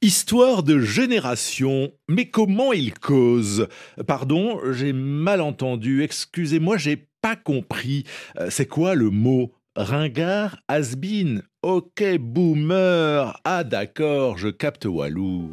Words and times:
Histoire 0.00 0.62
de 0.62 0.78
génération, 0.78 1.90
mais 2.08 2.30
comment 2.30 2.72
il 2.72 2.94
cause? 2.94 3.66
Pardon, 4.06 4.60
j'ai 4.72 4.92
mal 4.92 5.40
entendu, 5.40 6.04
excusez-moi, 6.04 6.76
j'ai 6.76 7.08
pas 7.20 7.34
compris. 7.34 8.04
Euh, 8.38 8.46
c'est 8.48 8.66
quoi 8.66 8.94
le 8.94 9.10
mot? 9.10 9.52
Ringard 9.74 10.58
Asbin 10.68 11.42
Ok, 11.62 12.04
boomer 12.20 13.40
Ah 13.44 13.64
d'accord, 13.64 14.38
je 14.38 14.50
capte 14.50 14.84
Walou. 14.84 15.50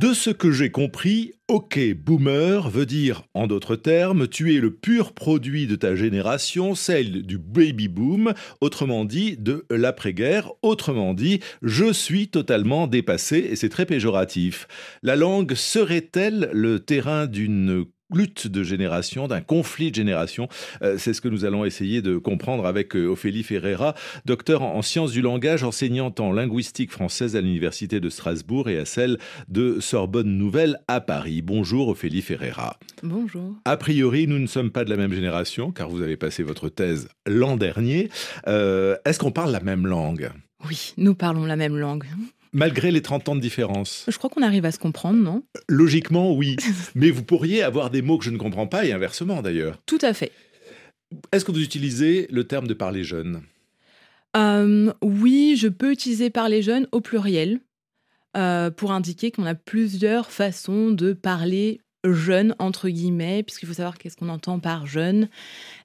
De 0.00 0.14
ce 0.14 0.30
que 0.30 0.52
j'ai 0.52 0.70
compris, 0.70 1.32
OK 1.48 1.80
boomer 1.96 2.70
veut 2.70 2.86
dire, 2.86 3.24
en 3.34 3.48
d'autres 3.48 3.74
termes, 3.74 4.28
tu 4.28 4.54
es 4.54 4.60
le 4.60 4.72
pur 4.72 5.12
produit 5.12 5.66
de 5.66 5.74
ta 5.74 5.96
génération, 5.96 6.76
celle 6.76 7.22
du 7.22 7.38
baby 7.38 7.88
boom, 7.88 8.34
autrement 8.60 9.04
dit 9.04 9.36
de 9.36 9.66
l'après-guerre, 9.68 10.52
autrement 10.62 11.12
dit, 11.12 11.40
je 11.60 11.92
suis 11.92 12.28
totalement 12.28 12.86
dépassé 12.86 13.38
et 13.38 13.56
c'est 13.56 13.68
très 13.68 13.86
péjoratif. 13.86 14.68
La 15.02 15.16
langue 15.16 15.54
serait-elle 15.54 16.50
le 16.52 16.78
terrain 16.78 17.26
d'une 17.26 17.86
lutte 18.14 18.46
de 18.46 18.62
génération, 18.62 19.28
d'un 19.28 19.40
conflit 19.40 19.90
de 19.90 19.96
génération. 19.96 20.48
Euh, 20.82 20.96
c'est 20.98 21.14
ce 21.14 21.20
que 21.20 21.28
nous 21.28 21.44
allons 21.44 21.64
essayer 21.64 22.02
de 22.02 22.16
comprendre 22.18 22.66
avec 22.66 22.94
euh, 22.96 23.06
Ophélie 23.06 23.42
Ferreira, 23.42 23.94
docteur 24.24 24.62
en 24.62 24.82
sciences 24.82 25.12
du 25.12 25.22
langage, 25.22 25.64
enseignante 25.64 26.20
en 26.20 26.32
linguistique 26.32 26.90
française 26.90 27.36
à 27.36 27.40
l'Université 27.40 28.00
de 28.00 28.08
Strasbourg 28.08 28.68
et 28.68 28.78
à 28.78 28.84
celle 28.84 29.18
de 29.48 29.80
Sorbonne 29.80 30.36
Nouvelle 30.36 30.78
à 30.88 31.00
Paris. 31.00 31.42
Bonjour 31.42 31.88
Ophélie 31.88 32.22
Ferreira. 32.22 32.78
Bonjour. 33.02 33.54
A 33.64 33.76
priori, 33.76 34.26
nous 34.26 34.38
ne 34.38 34.46
sommes 34.46 34.70
pas 34.70 34.84
de 34.84 34.90
la 34.90 34.96
même 34.96 35.12
génération, 35.12 35.72
car 35.72 35.88
vous 35.88 36.02
avez 36.02 36.16
passé 36.16 36.42
votre 36.42 36.68
thèse 36.68 37.08
l'an 37.26 37.56
dernier. 37.56 38.10
Euh, 38.46 38.96
est-ce 39.04 39.18
qu'on 39.18 39.32
parle 39.32 39.52
la 39.52 39.60
même 39.60 39.86
langue? 39.86 40.30
Oui, 40.68 40.94
nous 40.96 41.14
parlons 41.14 41.44
la 41.44 41.56
même 41.56 41.76
langue 41.76 42.06
malgré 42.52 42.90
les 42.90 43.02
30 43.02 43.28
ans 43.30 43.36
de 43.36 43.40
différence 43.40 44.04
Je 44.08 44.16
crois 44.18 44.30
qu'on 44.30 44.42
arrive 44.42 44.64
à 44.64 44.72
se 44.72 44.78
comprendre, 44.78 45.18
non? 45.18 45.42
Logiquement, 45.68 46.32
oui. 46.32 46.56
Mais 46.94 47.10
vous 47.10 47.22
pourriez 47.24 47.62
avoir 47.62 47.90
des 47.90 48.02
mots 48.02 48.18
que 48.18 48.24
je 48.24 48.30
ne 48.30 48.38
comprends 48.38 48.66
pas 48.66 48.84
et 48.84 48.92
inversement 48.92 49.42
d'ailleurs. 49.42 49.78
Tout 49.86 49.98
à 50.02 50.12
fait. 50.14 50.32
Est-ce 51.32 51.44
que 51.44 51.52
vous 51.52 51.62
utilisez 51.62 52.26
le 52.30 52.44
terme 52.44 52.66
de 52.66 52.74
parler 52.74 53.04
jeune? 53.04 53.42
Euh, 54.36 54.92
Oui, 55.02 55.56
je 55.58 55.68
peux 55.68 55.92
utiliser 55.92 56.30
parler 56.30 56.62
jeune 56.62 56.86
au 56.92 57.00
pluriel. 57.00 57.60
Euh, 58.34 58.70
pour 58.70 58.92
indiquer 58.92 59.30
qu'on 59.30 59.44
a 59.44 59.54
plusieurs 59.54 60.30
façons 60.30 60.90
de 60.90 61.12
parler 61.12 61.82
jeune 62.04 62.54
entre 62.58 62.88
guillemets, 62.88 63.42
puisqu'il 63.42 63.66
faut 63.66 63.74
savoir 63.74 63.98
qu'est-ce 63.98 64.16
qu'on 64.16 64.28
entend 64.28 64.58
par 64.58 64.86
jeune. 64.86 65.28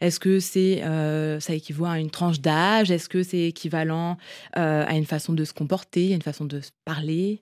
Est-ce 0.02 0.20
que 0.20 0.40
c'est 0.40 0.84
euh, 0.84 1.40
ça 1.40 1.54
équivaut 1.54 1.86
à 1.86 2.00
une 2.00 2.10
tranche 2.10 2.42
d'âge? 2.42 2.92
Est-ce 2.92 3.10
que 3.10 3.24
c'est 3.24 3.42
équivalent 3.42 4.18
euh, 4.58 4.86
à 4.88 4.96
une 4.96 5.06
façon 5.06 5.34
de 5.34 5.44
se 5.44 5.54
comporter, 5.54 6.12
à 6.14 6.16
une 6.16 6.22
façon 6.22 6.46
de 6.46 6.62
se 6.62 6.72
parler? 6.86 7.42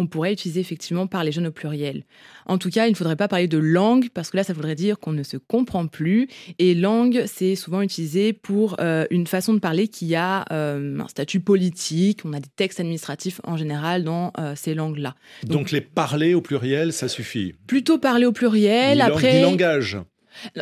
On 0.00 0.06
pourrait 0.06 0.32
utiliser 0.32 0.60
effectivement 0.60 1.06
parler 1.06 1.30
jeunes 1.30 1.46
au 1.46 1.52
pluriel. 1.52 2.04
En 2.46 2.58
tout 2.58 2.70
cas, 2.70 2.86
il 2.86 2.90
ne 2.90 2.96
faudrait 2.96 3.16
pas 3.16 3.28
parler 3.28 3.48
de 3.48 3.58
langue 3.58 4.08
parce 4.12 4.30
que 4.30 4.36
là, 4.36 4.44
ça 4.44 4.52
voudrait 4.52 4.74
dire 4.74 4.98
qu'on 4.98 5.12
ne 5.12 5.22
se 5.22 5.36
comprend 5.36 5.86
plus. 5.86 6.28
Et 6.58 6.74
langue, 6.74 7.24
c'est 7.26 7.54
souvent 7.54 7.82
utilisé 7.82 8.32
pour 8.32 8.76
euh, 8.80 9.06
une 9.10 9.26
façon 9.26 9.54
de 9.54 9.58
parler 9.58 9.88
qui 9.88 10.14
a 10.16 10.44
euh, 10.50 10.98
un 10.98 11.08
statut 11.08 11.40
politique. 11.40 12.22
On 12.24 12.32
a 12.32 12.40
des 12.40 12.48
textes 12.56 12.80
administratifs 12.80 13.40
en 13.44 13.56
général 13.56 14.04
dans 14.04 14.32
euh, 14.38 14.54
ces 14.56 14.74
langues-là. 14.74 15.14
Donc, 15.44 15.70
les 15.70 15.80
parler 15.80 16.34
au 16.34 16.40
pluriel, 16.40 16.92
ça 16.92 17.08
suffit. 17.08 17.54
Plutôt 17.66 17.98
parler 17.98 18.26
au 18.26 18.32
pluriel. 18.32 19.00
après, 19.00 19.42
langage. 19.42 19.98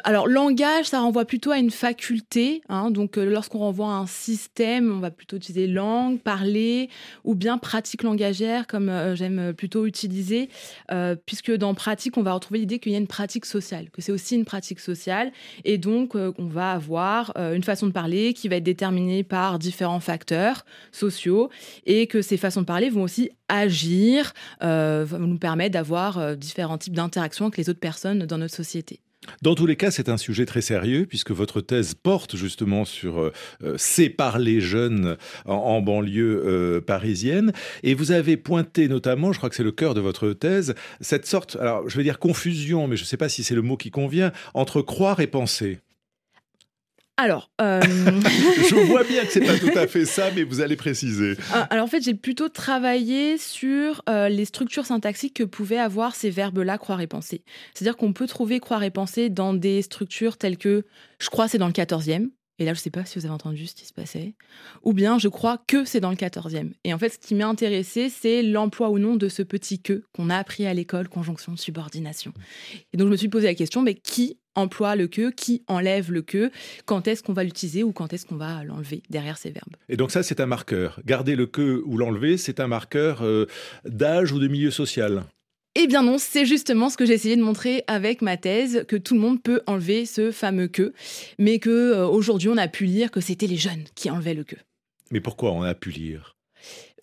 Alors, 0.05 0.27
langage, 0.27 0.87
ça 0.87 1.01
renvoie 1.01 1.25
plutôt 1.25 1.51
à 1.51 1.59
une 1.59 1.71
faculté. 1.71 2.63
Hein. 2.69 2.91
donc, 2.91 3.19
euh, 3.19 3.25
lorsqu'on 3.25 3.59
renvoie 3.59 3.89
à 3.89 3.97
un 3.97 4.07
système, 4.07 4.93
on 4.93 5.01
va 5.01 5.11
plutôt 5.11 5.37
utiliser 5.37 5.67
langue, 5.67 6.19
parler, 6.19 6.89
ou 7.25 7.35
bien 7.35 7.59
pratique 7.59 8.03
langagère, 8.03 8.67
comme 8.67 8.89
euh, 8.89 9.15
j'aime 9.15 9.53
plutôt 9.55 9.87
utiliser, 9.87 10.49
euh, 10.91 11.17
puisque 11.27 11.53
dans 11.53 11.75
pratique, 11.75 12.17
on 12.17 12.23
va 12.23 12.33
retrouver 12.33 12.61
l'idée 12.61 12.79
qu'il 12.79 12.93
y 12.93 12.95
a 12.95 12.99
une 12.99 13.07
pratique 13.07 13.47
sociale, 13.47 13.91
que 13.91 14.03
c'est 14.03 14.13
aussi 14.13 14.35
une 14.35 14.45
pratique 14.45 14.81
sociale. 14.81 15.33
Et 15.65 15.79
donc, 15.79 16.15
on 16.15 16.47
va 16.47 16.73
avoir 16.73 17.37
une 17.37 17.63
façon 17.63 17.87
de 17.87 17.93
parler 17.93 18.35
qui 18.35 18.49
va 18.49 18.57
être 18.57 18.65
déterminée 18.65 19.23
par 19.23 19.59
différents 19.59 20.01
facteurs 20.01 20.65
sociaux, 20.93 21.51
et 21.87 22.07
que 22.07 22.23
ces 22.23 22.37
façons 22.37 22.61
de 22.63 22.67
parler 22.67 22.91
vont 22.91 23.03
aussi 23.03 23.31
agir, 23.49 24.33
nous 24.63 25.39
permettre 25.39 25.73
d'avoir 25.73 26.37
différents 26.37 26.79
types 26.79 26.95
d'interactions 26.95 27.47
avec 27.47 27.59
les 27.59 27.71
autres 27.71 27.81
personnes 27.81 28.27
dans 28.27 28.39
notre 28.39 28.55
société. 28.55 29.01
Dans 29.43 29.55
tous 29.55 29.67
les 29.67 29.77
cas, 29.77 29.91
c'est 29.91 30.09
un 30.09 30.17
sujet 30.17 30.47
très 30.47 30.61
sérieux 30.61 31.07
puisque 31.07 31.31
votre 31.31 31.61
thèse 31.61 31.95
porte 31.95 32.37
justement 32.37 32.85
sur 32.85 33.21
euh, 33.21 33.33
euh 33.63 33.75
séparer 33.79 34.43
les 34.43 34.61
jeunes 34.61 35.17
en, 35.47 35.81
banlieue 35.81 36.43
euh, 36.45 36.81
parisienne. 36.81 37.53
Et 37.83 37.95
vous 37.95 38.13
avez 38.13 38.37
pointé 38.37 38.89
notamment, 38.89 39.33
je 39.33 39.39
crois 39.39 39.49
que 39.49 39.57
c'est 39.57 39.63
le 39.63 39.73
cœur 39.73 39.95
de 39.95 40.01
votre 40.01 40.31
thèse, 40.33 40.75
cette 41.01 41.27
sorte, 41.27 41.57
alors 41.57 41.89
je 41.89 41.97
vais 41.97 42.03
dire 42.03 42.19
confusion, 42.19 42.87
mais 42.89 42.97
je 42.97 43.03
ne 43.03 43.07
sais 43.07 43.17
pas 43.17 43.29
si 43.29 43.43
c'est 43.45 43.55
le 43.55 43.63
mot 43.63 43.77
qui 43.77 43.91
convient, 43.91 44.33
entre 44.55 44.83
croire 44.83 45.21
et 45.21 45.27
penser. 45.27 45.79
Alors, 47.21 47.51
euh, 47.61 47.81
je 47.83 48.87
vois 48.87 49.03
bien 49.03 49.25
que 49.25 49.33
c'est 49.33 49.41
pas 49.41 49.59
tout 49.59 49.77
à 49.77 49.87
fait 49.89 50.05
ça, 50.05 50.31
mais 50.37 50.45
vous 50.45 50.61
allez 50.61 50.77
préciser. 50.77 51.37
Ah, 51.53 51.67
alors 51.71 51.85
en 51.85 51.89
fait, 51.89 52.01
j'ai 52.01 52.15
plutôt 52.15 52.49
travaillé 52.49 53.39
sur 53.39 54.03
euh, 54.09 54.29
les 54.29 54.45
structures 54.45 54.87
syntaxiques 54.87 55.35
que 55.35 55.43
pouvaient 55.43 55.81
avoir 55.81 56.15
ces 56.15 56.31
verbes-là, 56.31 56.79
croire 56.79 57.01
et 57.01 57.09
penser. 57.09 57.43
C'est-à-dire 57.75 57.97
qu'on 57.97 58.13
peut 58.13 58.29
trouver 58.29 58.61
croire 58.61 58.85
et 58.85 58.93
penser 58.93 59.31
dans 59.31 59.53
des 59.53 59.83
structures 59.83 60.37
telles 60.37 60.59
que 60.59 60.85
je 61.19 61.29
crois 61.29 61.49
c'est 61.49 61.59
dans 61.59 61.67
le 61.67 61.73
14e. 61.73 62.29
Et 62.59 62.65
là, 62.65 62.75
je 62.75 62.81
ne 62.81 62.83
sais 62.83 62.91
pas 62.91 63.05
si 63.05 63.19
vous 63.19 63.25
avez 63.25 63.35
entendu 63.35 63.67
ce 63.67 63.75
qui 63.75 63.87
se 63.87 63.93
passait. 63.93 64.35
Ou 64.83 64.93
bien, 64.93 65.19
je 65.19 65.29
crois 65.29 65.63
que 65.67 65.85
c'est 65.85 66.01
dans 66.01 66.11
le 66.11 66.17
14e. 66.17 66.73
Et 66.85 66.93
en 66.93 66.99
fait, 66.99 67.11
ce 67.11 67.19
qui 67.19 67.35
m'a 67.35 67.47
intéressé, 67.47 68.09
c'est 68.09 68.43
l'emploi 68.43 68.91
ou 68.91 68.99
non 68.99 69.17
de 69.17 69.29
ce 69.29 69.43
petit 69.43 69.81
que 69.81 70.05
qu'on 70.13 70.31
a 70.31 70.37
appris 70.37 70.67
à 70.67 70.75
l'école, 70.75 71.09
conjonction 71.09 71.57
subordination. 71.57 72.33
Et 72.93 72.97
donc, 72.97 73.07
je 73.07 73.13
me 73.13 73.17
suis 73.17 73.29
posé 73.29 73.47
la 73.47 73.55
question, 73.55 73.83
mais 73.83 73.95
qui 73.95 74.39
emploie 74.59 74.97
le 74.97 75.07
que, 75.07 75.31
qui 75.31 75.63
enlève 75.69 76.11
le 76.11 76.23
que, 76.23 76.51
quand 76.85 77.07
est-ce 77.07 77.23
qu'on 77.23 77.33
va 77.33 77.45
l'utiliser 77.45 77.85
ou 77.85 77.93
quand 77.93 78.13
est-ce 78.13 78.27
qu'on 78.27 78.37
va 78.37 78.65
l'enlever 78.65 79.03
derrière 79.09 79.39
ces 79.39 79.51
verbes? 79.51 79.77
Et 79.89 79.97
donc 79.97 80.11
ça, 80.11 80.23
c'est 80.23 80.41
un 80.41 80.47
marqueur. 80.47 81.01
Garder 81.05 81.37
le 81.37 81.47
que 81.47 81.83
ou 81.87 81.97
l'enlever, 81.97 82.37
c'est 82.37 82.59
un 82.59 82.67
marqueur 82.67 83.23
euh, 83.23 83.47
d'âge 83.85 84.33
ou 84.33 84.41
de 84.41 84.49
milieu 84.49 84.71
social. 84.73 85.23
Eh 85.75 85.87
bien 85.87 86.03
non, 86.03 86.19
c'est 86.19 86.47
justement 86.47 86.91
ce 86.91 86.97
que 86.97 87.07
j'ai 87.07 87.15
essayé 87.15 87.37
de 87.37 87.43
montrer 87.43 87.85
avec 87.87 88.23
ma 88.23 88.37
thèse, 88.37 88.85
que 88.89 88.97
tout 88.97 89.15
le 89.15 89.21
monde 89.21 89.43
peut 89.43 89.63
enlever 89.67 90.07
ce 90.07 90.31
fameux 90.31 90.67
que, 90.67 90.93
mais 91.39 91.59
que 91.59 91.71
euh, 91.71 92.07
aujourd'hui 92.07 92.49
on 92.49 92.57
a 92.57 92.69
pu 92.69 92.85
lire 92.85 93.11
que 93.11 93.21
c'était 93.21 93.47
les 93.47 93.57
jeunes 93.57 93.85
qui 93.95 94.11
enlevaient 94.11 94.35
le 94.35 94.45
que. 94.45 94.57
Mais 95.11 95.21
pourquoi 95.21 95.53
on 95.53 95.63
a 95.63 95.75
pu 95.75 95.91
lire? 95.91 96.37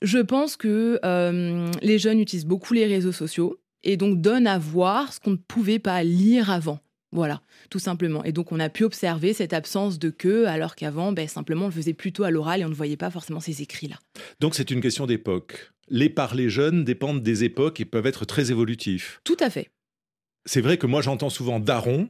Je 0.02 0.20
pense 0.20 0.58
que 0.58 1.00
euh, 1.06 1.72
les 1.82 2.00
jeunes 2.00 2.20
utilisent 2.20 2.46
beaucoup 2.46 2.74
les 2.74 2.86
réseaux 2.86 3.12
sociaux 3.12 3.58
et 3.84 3.98
donc 3.98 4.20
donnent 4.20 4.48
à 4.48 4.58
voir 4.58 5.14
ce 5.14 5.20
qu'on 5.20 5.32
ne 5.32 5.36
pouvait 5.38 5.80
pas 5.80 6.04
lire 6.04 6.50
avant. 6.50 6.80
Voilà, 7.12 7.42
tout 7.70 7.80
simplement. 7.80 8.24
Et 8.24 8.32
donc, 8.32 8.52
on 8.52 8.60
a 8.60 8.70
pu 8.70 8.84
observer 8.84 9.34
cette 9.34 9.54
absence 9.54 10.00
de 10.00 10.10
queue, 10.10 10.48
alors 10.48 10.76
qu'avant, 10.76 11.12
ben, 11.12 11.28
simplement, 11.28 11.66
on 11.66 11.70
le 11.70 11.74
faisait 11.74 11.94
plutôt 11.94 12.24
à 12.24 12.32
l'oral 12.32 12.62
et 12.62 12.66
on 12.66 12.70
ne 12.70 12.74
voyait 12.74 12.98
pas 12.98 13.10
forcément 13.10 13.40
ces 13.40 13.62
écrits-là. 13.62 13.98
Donc, 14.40 14.56
c'est 14.56 14.72
une 14.72 14.82
question 14.82 15.06
d'époque. 15.06 15.72
Les 15.88 16.10
parler 16.10 16.50
jeunes 16.50 16.84
dépendent 16.84 17.24
des 17.24 17.44
époques 17.44 17.80
et 17.80 17.86
peuvent 17.86 18.08
être 18.08 18.26
très 18.26 18.52
évolutifs. 18.52 19.22
Tout 19.24 19.38
à 19.40 19.50
fait. 19.50 19.70
C'est 20.46 20.62
vrai 20.62 20.78
que 20.78 20.88
moi, 20.88 21.02
j'entends 21.02 21.30
souvent 21.30 21.60
daron 21.60 22.10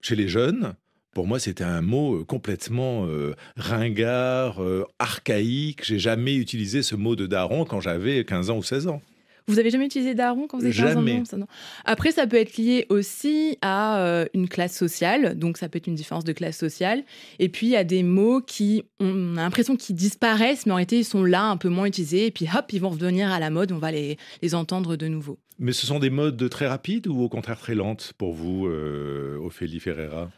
chez 0.00 0.16
les 0.16 0.28
jeunes. 0.28 0.74
Pour 1.14 1.28
moi, 1.28 1.38
c'était 1.38 1.64
un 1.64 1.80
mot 1.80 2.16
euh, 2.16 2.24
complètement 2.24 3.06
euh, 3.06 3.34
ringard, 3.56 4.62
euh, 4.62 4.84
archaïque. 4.98 5.84
J'ai 5.84 6.00
jamais 6.00 6.34
utilisé 6.34 6.82
ce 6.82 6.96
mot 6.96 7.14
de 7.14 7.26
daron 7.26 7.64
quand 7.64 7.80
j'avais 7.80 8.24
15 8.24 8.50
ans 8.50 8.58
ou 8.58 8.62
16 8.64 8.88
ans. 8.88 9.00
Vous 9.46 9.58
avez 9.58 9.68
jamais 9.68 9.84
utilisé 9.84 10.14
daron 10.14 10.46
quand 10.46 10.58
vous 10.58 10.66
étiez 10.66 10.80
Jamais. 10.80 11.22
ça, 11.26 11.36
non? 11.36 11.46
Après, 11.84 12.12
ça 12.12 12.26
peut 12.26 12.38
être 12.38 12.56
lié 12.56 12.86
aussi 12.88 13.58
à 13.60 13.98
euh, 13.98 14.24
une 14.32 14.48
classe 14.48 14.74
sociale, 14.74 15.38
donc 15.38 15.58
ça 15.58 15.68
peut 15.68 15.76
être 15.76 15.86
une 15.86 15.94
différence 15.94 16.24
de 16.24 16.32
classe 16.32 16.56
sociale. 16.56 17.04
Et 17.38 17.50
puis, 17.50 17.66
il 17.66 17.72
y 17.72 17.76
a 17.76 17.84
des 17.84 18.02
mots 18.02 18.40
qui, 18.40 18.84
on 19.00 19.36
a 19.36 19.42
l'impression 19.42 19.76
qu'ils 19.76 19.96
disparaissent, 19.96 20.64
mais 20.64 20.72
en 20.72 20.76
réalité, 20.76 20.98
ils 20.98 21.04
sont 21.04 21.24
là, 21.24 21.44
un 21.44 21.58
peu 21.58 21.68
moins 21.68 21.86
utilisés. 21.86 22.26
Et 22.26 22.30
puis, 22.30 22.46
hop, 22.56 22.72
ils 22.72 22.80
vont 22.80 22.88
revenir 22.88 23.30
à 23.30 23.38
la 23.38 23.50
mode, 23.50 23.70
on 23.72 23.78
va 23.78 23.90
les, 23.92 24.16
les 24.40 24.54
entendre 24.54 24.96
de 24.96 25.08
nouveau. 25.08 25.38
Mais 25.58 25.72
ce 25.72 25.86
sont 25.86 25.98
des 25.98 26.10
modes 26.10 26.48
très 26.48 26.66
rapides 26.66 27.06
ou 27.06 27.20
au 27.20 27.28
contraire 27.28 27.58
très 27.58 27.74
lentes 27.74 28.14
pour 28.16 28.32
vous, 28.32 28.66
euh, 28.66 29.38
Ophélie 29.42 29.78
Ferreira? 29.78 30.30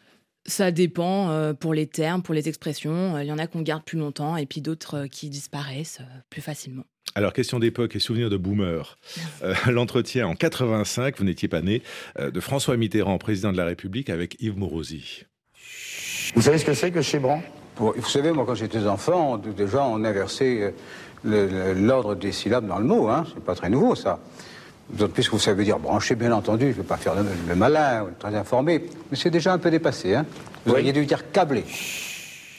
Ça 0.46 0.70
dépend 0.72 1.30
euh, 1.30 1.54
pour 1.54 1.74
les 1.74 1.86
termes, 1.86 2.22
pour 2.22 2.34
les 2.34 2.48
expressions. 2.48 3.18
Il 3.18 3.26
y 3.26 3.32
en 3.32 3.38
a 3.38 3.46
qu'on 3.46 3.62
garde 3.62 3.84
plus 3.84 3.98
longtemps 3.98 4.36
et 4.36 4.46
puis 4.46 4.60
d'autres 4.60 5.06
qui 5.06 5.30
disparaissent 5.30 6.00
plus 6.28 6.42
facilement. 6.42 6.84
Alors, 7.16 7.32
question 7.32 7.58
d'époque 7.58 7.96
et 7.96 7.98
souvenir 7.98 8.28
de 8.28 8.36
boomer. 8.36 8.98
Euh, 9.42 9.54
l'entretien 9.70 10.26
en 10.26 10.34
85, 10.34 11.16
vous 11.16 11.24
n'étiez 11.24 11.48
pas 11.48 11.62
né, 11.62 11.82
euh, 12.18 12.30
de 12.30 12.40
François 12.40 12.76
Mitterrand, 12.76 13.16
président 13.16 13.52
de 13.52 13.56
la 13.56 13.64
République, 13.64 14.10
avec 14.10 14.36
Yves 14.38 14.58
Mourouzi. 14.58 15.24
Vous 16.34 16.42
savez 16.42 16.58
ce 16.58 16.66
que 16.66 16.74
c'est 16.74 16.90
que 16.90 17.00
Chébran 17.00 17.42
Vous 17.78 18.04
savez, 18.04 18.32
moi, 18.32 18.44
quand 18.46 18.54
j'étais 18.54 18.86
enfant, 18.86 19.38
déjà, 19.38 19.82
on 19.82 20.04
inversait 20.04 20.74
l'ordre 21.24 22.16
des 22.16 22.32
syllabes 22.32 22.66
dans 22.66 22.78
le 22.78 22.84
mot. 22.84 23.08
Hein. 23.08 23.24
C'est 23.32 23.42
pas 23.42 23.54
très 23.54 23.70
nouveau, 23.70 23.94
ça. 23.94 24.20
D'autant 24.90 25.14
plus 25.14 25.26
que 25.26 25.32
vous 25.32 25.38
savez 25.38 25.64
dire 25.64 25.78
brancher, 25.78 26.16
bien 26.16 26.32
entendu, 26.32 26.66
je 26.66 26.76
ne 26.76 26.82
vais 26.82 26.82
pas 26.82 26.98
faire 26.98 27.14
le, 27.14 27.54
malin, 27.54 28.08
très 28.18 28.34
informé, 28.34 28.84
mais 29.10 29.16
c'est 29.16 29.30
déjà 29.30 29.54
un 29.54 29.58
peu 29.58 29.70
dépassé. 29.70 30.16
Hein. 30.16 30.26
Vous 30.66 30.72
auriez 30.72 30.92
dû 30.92 31.06
dire 31.06 31.32
câblé. 31.32 31.64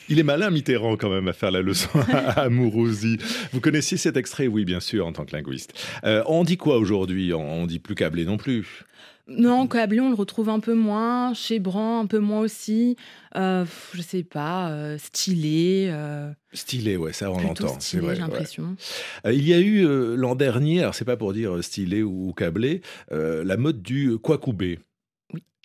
Il 0.09 0.19
est 0.19 0.23
malin, 0.23 0.49
Mitterrand, 0.49 0.95
quand 0.95 1.09
même, 1.09 1.27
à 1.27 1.33
faire 1.33 1.51
la 1.51 1.61
leçon 1.61 1.89
à 2.11 2.49
Mourouzi. 2.49 3.17
Vous 3.51 3.59
connaissiez 3.59 3.97
cet 3.97 4.15
extrait? 4.15 4.47
Oui, 4.47 4.63
bien 4.63 4.79
sûr, 4.79 5.05
en 5.05 5.11
tant 5.11 5.25
que 5.25 5.35
linguiste. 5.35 5.73
Euh, 6.05 6.23
on 6.27 6.43
dit 6.43 6.57
quoi 6.57 6.77
aujourd'hui? 6.77 7.33
On 7.33 7.65
dit 7.65 7.79
plus 7.79 7.95
câblé 7.95 8.23
non 8.23 8.37
plus. 8.37 8.83
Non, 9.27 9.67
câblé, 9.67 9.99
on 9.99 10.07
le 10.07 10.15
retrouve 10.15 10.47
un 10.47 10.61
peu 10.61 10.73
moins. 10.73 11.33
Chez 11.33 11.59
Bran, 11.59 11.99
un 11.99 12.05
peu 12.05 12.19
moins 12.19 12.39
aussi. 12.39 12.95
Euh, 13.35 13.65
je 13.93 14.01
sais 14.01 14.23
pas, 14.23 14.69
euh, 14.69 14.97
stylé. 14.97 15.89
Euh, 15.91 16.31
stylé, 16.53 16.95
ouais, 16.95 17.11
ça 17.11 17.29
on 17.29 17.41
l'entend, 17.41 17.75
c'est 17.79 17.99
vrai. 17.99 18.15
J'ai 18.15 18.21
l'impression. 18.21 18.77
Il 19.25 19.45
y 19.45 19.53
a 19.53 19.59
eu 19.59 19.85
l'an 20.15 20.35
dernier, 20.35 20.79
alors 20.79 20.95
c'est 20.95 21.03
pas 21.03 21.17
pour 21.17 21.33
dire 21.33 21.61
stylé 21.61 22.01
ou, 22.03 22.31
câblé, 22.31 22.81
la 23.11 23.57
mode 23.57 23.81
du 23.81 24.17
quoi 24.17 24.37
couper. 24.37 24.79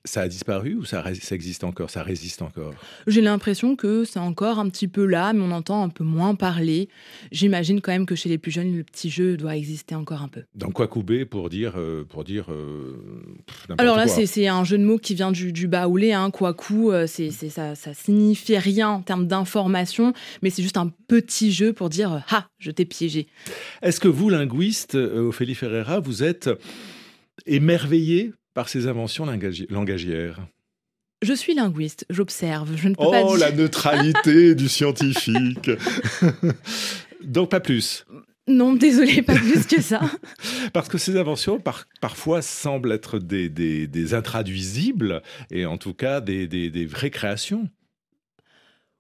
Ça 0.05 0.23
a 0.23 0.29
disparu 0.29 0.75
ou 0.75 0.85
ça, 0.85 1.05
ça 1.21 1.35
existe 1.37 1.63
encore 1.63 1.89
Ça 1.91 2.03
résiste 2.03 2.43
encore? 2.43 2.75
J'ai 3.07 3.21
l'impression 3.21 3.77
que 3.77 4.05
c'est 4.05 4.19
encore 4.19 4.59
un 4.59 4.69
petit 4.69 4.89
peu 4.89 5.07
là, 5.07 5.33
mais 5.33 5.43
on 5.43 5.53
entend 5.53 5.85
un 5.85 5.91
peu 5.91 6.03
moins 6.03 6.35
parler. 6.35 6.89
J'imagine 7.31 7.81
quand 7.81 7.93
même 7.93 8.05
que 8.05 8.17
chez 8.17 8.29
les 8.29 8.39
plus 8.39 8.51
jeunes, 8.51 8.77
le 8.77 8.83
petit 8.83 9.11
jeu 9.11 9.37
doit 9.37 9.57
exister 9.57 9.95
encore 9.95 10.23
un 10.23 10.27
peu. 10.27 10.43
Dans 10.57 10.73
quoi 10.73 10.89
couper 10.89 11.25
pour 11.25 11.49
dire, 11.49 11.75
euh, 11.77 12.05
pour 12.05 12.25
dire 12.25 12.47
euh, 12.51 12.97
Alors 13.79 13.97
là, 13.97 14.09
c'est 14.09 14.49
un 14.49 14.65
jeu 14.65 14.77
de 14.77 14.85
mots 14.85 14.99
qui 14.99 15.15
vient 15.15 15.31
du, 15.31 15.53
du 15.53 15.69
baoulé. 15.69 16.13
Hein, 16.13 16.33
Kwaku, 16.33 16.91
euh, 16.91 17.07
c'est 17.07 17.31
ça, 17.31 17.77
ça 17.77 17.95
signifie 17.95 18.59
rien 18.59 18.89
en 18.89 19.03
termes 19.03 19.29
d'information, 19.29 20.15
mais 20.43 20.51
c'est 20.51 20.63
juste 20.63 20.79
un 20.79 20.91
petit 21.07 21.53
jeu 21.53 21.73
pour 21.73 21.91
dire 21.91 22.25
Ah, 22.31 22.49
je 22.59 22.73
t'ai 22.73 22.85
piégé. 22.85 23.29
Est-ce 23.83 24.01
que 24.01 24.09
vous, 24.09 24.31
linguiste, 24.31 24.97
Ophélie 24.97 25.55
Ferreira, 25.55 26.01
vous 26.01 26.25
êtes 26.25 26.51
émerveillé 27.47 28.33
par 28.55 28.69
ses 28.69 28.87
inventions 28.87 29.27
langagières 29.71 30.41
je 31.23 31.35
suis 31.35 31.55
linguiste, 31.55 32.05
j'observe, 32.11 32.77
je 32.77 32.89
ne 32.89 32.95
peux 32.95 33.05
oh, 33.05 33.11
pas 33.13 33.23
dire... 33.23 33.37
la 33.37 33.53
neutralité 33.53 34.55
du 34.57 34.69
scientifique 34.69 35.71
Donc 37.23 37.51
pas 37.51 37.61
plus 37.61 38.05
non, 38.49 38.75
désolé, 38.75 39.23
pas 39.23 39.37
plus 39.37 39.69
que 39.69 39.81
ça. 39.81 40.01
Parce 40.73 40.89
que 40.89 40.99
ces 40.99 41.17
inventions, 41.17 41.63
parfois, 42.01 42.43
semblent 42.43 42.91
être 42.91 43.21
des, 43.21 44.15
intraduisibles, 44.15 45.23
et 45.53 45.65
en 45.65 45.79
tout 45.79 45.95
cas 45.95 46.21
des, 46.21 46.49
des 46.49 46.87
vraies 46.87 47.11
créations. 47.11 47.71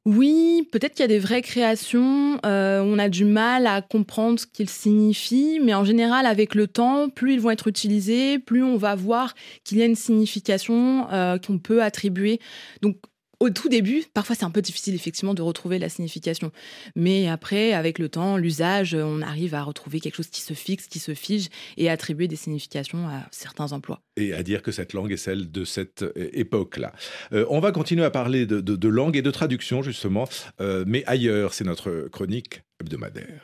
Oui, 0.04 0.68
peut-être 0.72 0.94
qu'il 0.94 1.02
y 1.02 1.04
a 1.04 1.08
des 1.08 1.20
vraies 1.20 1.42
créations, 1.42 2.40
euh, 2.44 2.80
on 2.80 2.98
a 2.98 3.08
du 3.08 3.24
mal 3.24 3.68
à 3.68 3.82
comprendre 3.82 4.40
ce 4.40 4.46
qu'ils 4.46 4.68
signifient, 4.68 5.60
mais 5.62 5.74
en 5.74 5.84
général, 5.84 6.26
avec 6.26 6.56
le 6.56 6.66
temps, 6.66 7.08
plus 7.08 7.34
ils 7.34 7.40
vont 7.40 7.50
être 7.50 7.68
utilisés, 7.68 8.40
plus 8.40 8.64
on 8.64 8.76
va 8.76 8.96
voir 8.96 9.34
qu'il 9.62 9.78
y 9.78 9.82
a 9.82 9.84
une 9.84 9.94
signification 9.94 11.08
euh, 11.12 11.38
qu'on 11.38 11.60
peut 11.60 11.84
attribuer. 11.84 12.40
Donc, 12.80 12.96
au 13.42 13.50
tout 13.50 13.68
début, 13.68 14.04
parfois 14.14 14.36
c'est 14.36 14.44
un 14.44 14.52
peu 14.52 14.62
difficile 14.62 14.94
effectivement 14.94 15.34
de 15.34 15.42
retrouver 15.42 15.80
la 15.80 15.88
signification. 15.88 16.52
Mais 16.94 17.28
après, 17.28 17.72
avec 17.72 17.98
le 17.98 18.08
temps, 18.08 18.36
l'usage, 18.36 18.94
on 18.94 19.20
arrive 19.20 19.56
à 19.56 19.64
retrouver 19.64 19.98
quelque 19.98 20.14
chose 20.14 20.28
qui 20.28 20.42
se 20.42 20.54
fixe, 20.54 20.86
qui 20.86 21.00
se 21.00 21.12
fige 21.12 21.48
et 21.76 21.90
attribuer 21.90 22.28
des 22.28 22.36
significations 22.36 23.08
à 23.08 23.26
certains 23.32 23.72
emplois. 23.72 24.00
Et 24.16 24.32
à 24.32 24.44
dire 24.44 24.62
que 24.62 24.70
cette 24.70 24.92
langue 24.92 25.10
est 25.10 25.16
celle 25.16 25.50
de 25.50 25.64
cette 25.64 26.04
euh, 26.04 26.30
époque-là. 26.32 26.92
Euh, 27.32 27.44
on 27.50 27.58
va 27.58 27.72
continuer 27.72 28.04
à 28.04 28.10
parler 28.10 28.46
de, 28.46 28.88
langue 28.88 29.16
et 29.16 29.22
de 29.22 29.30
traduction 29.32 29.82
justement, 29.82 30.28
euh, 30.60 30.84
mais 30.86 31.02
ailleurs, 31.08 31.52
c'est 31.52 31.64
notre 31.64 32.08
chronique 32.12 32.62
hebdomadaire. 32.80 33.42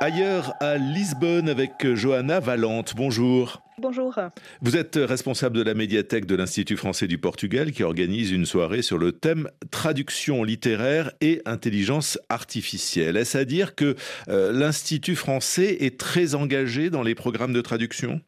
Ailleurs 0.00 0.54
à 0.58 0.78
Lisbonne 0.78 1.48
avec 1.48 1.94
Johanna 1.94 2.40
Valente. 2.40 2.94
Bonjour. 2.96 3.62
Bonjour. 3.82 4.14
Vous 4.60 4.76
êtes 4.76 4.94
responsable 4.94 5.56
de 5.56 5.62
la 5.62 5.74
médiathèque 5.74 6.26
de 6.26 6.36
l'Institut 6.36 6.76
français 6.76 7.08
du 7.08 7.18
Portugal 7.18 7.72
qui 7.72 7.82
organise 7.82 8.30
une 8.30 8.46
soirée 8.46 8.80
sur 8.80 8.96
le 8.96 9.10
thème 9.10 9.48
traduction 9.72 10.44
littéraire 10.44 11.10
et 11.20 11.42
intelligence 11.46 12.16
artificielle. 12.28 13.16
Est-ce 13.16 13.36
à 13.36 13.44
dire 13.44 13.74
que 13.74 13.96
euh, 14.28 14.52
l'Institut 14.52 15.16
français 15.16 15.78
est 15.80 15.98
très 15.98 16.36
engagé 16.36 16.90
dans 16.90 17.02
les 17.02 17.16
programmes 17.16 17.52
de 17.52 17.60
traduction? 17.60 18.20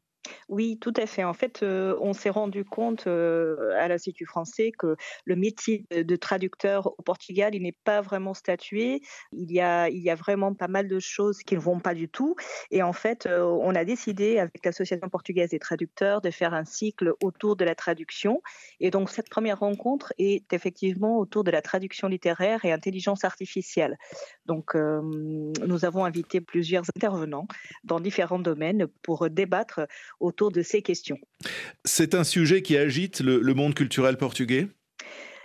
Oui, 0.48 0.78
tout 0.80 0.92
à 0.96 1.06
fait. 1.06 1.24
En 1.24 1.34
fait, 1.34 1.62
euh, 1.62 1.96
on 2.00 2.12
s'est 2.12 2.30
rendu 2.30 2.64
compte 2.64 3.06
euh, 3.06 3.72
à 3.78 3.88
l'Institut 3.88 4.26
français 4.26 4.72
que 4.76 4.96
le 5.24 5.36
métier 5.36 5.86
de, 5.90 6.16
traducteur 6.16 6.94
au 6.98 7.02
Portugal, 7.02 7.54
il 7.54 7.62
n'est 7.62 7.72
pas 7.72 8.00
vraiment 8.00 8.34
statué. 8.34 9.00
Il 9.32 9.50
y, 9.50 9.60
a, 9.60 9.88
vraiment 10.14 10.54
pas 10.54 10.68
mal 10.68 10.88
de 10.88 11.00
choses 11.00 11.38
qui 11.38 11.54
ne 11.54 11.60
vont 11.60 11.80
pas 11.80 11.94
du 11.94 12.08
tout. 12.08 12.36
Et 12.70 12.82
en 12.82 12.92
fait, 12.92 13.26
euh, 13.26 13.42
on 13.42 13.74
a 13.74 13.84
décidé 13.84 14.38
avec 14.38 14.64
l'Association 14.64 15.08
portugaise 15.08 15.50
des 15.50 15.58
traducteurs 15.58 16.20
de 16.20 16.30
faire 16.30 16.54
un 16.54 16.64
cycle 16.64 17.14
autour 17.22 17.56
de 17.56 17.64
la 17.64 17.74
traduction. 17.74 18.42
Et 18.80 18.90
donc, 18.90 19.10
cette 19.10 19.28
première 19.28 19.58
rencontre 19.60 20.12
est 20.18 20.52
effectivement 20.52 21.18
autour 21.18 21.44
de 21.44 21.50
la 21.50 21.62
traduction 21.62 22.08
littéraire 22.08 22.64
et 22.64 22.72
intelligence 22.72 23.24
artificielle. 23.24 23.98
Donc, 24.46 24.74
nous 24.74 25.84
avons 25.84 26.04
invité 26.04 26.40
plusieurs 26.40 26.84
intervenants 26.96 27.46
dans 27.82 28.00
différents 28.00 28.38
domaines 28.38 28.86
pour 29.02 29.28
débattre 29.30 29.80
autour 30.20 30.50
de 30.50 30.62
ces 30.62 30.82
questions. 30.82 31.18
C'est 31.84 32.14
un 32.14 32.24
sujet 32.24 32.62
qui 32.62 32.76
agite 32.76 33.20
le, 33.20 33.54
monde 33.54 33.74
culturel 33.74 34.16
portugais? 34.16 34.68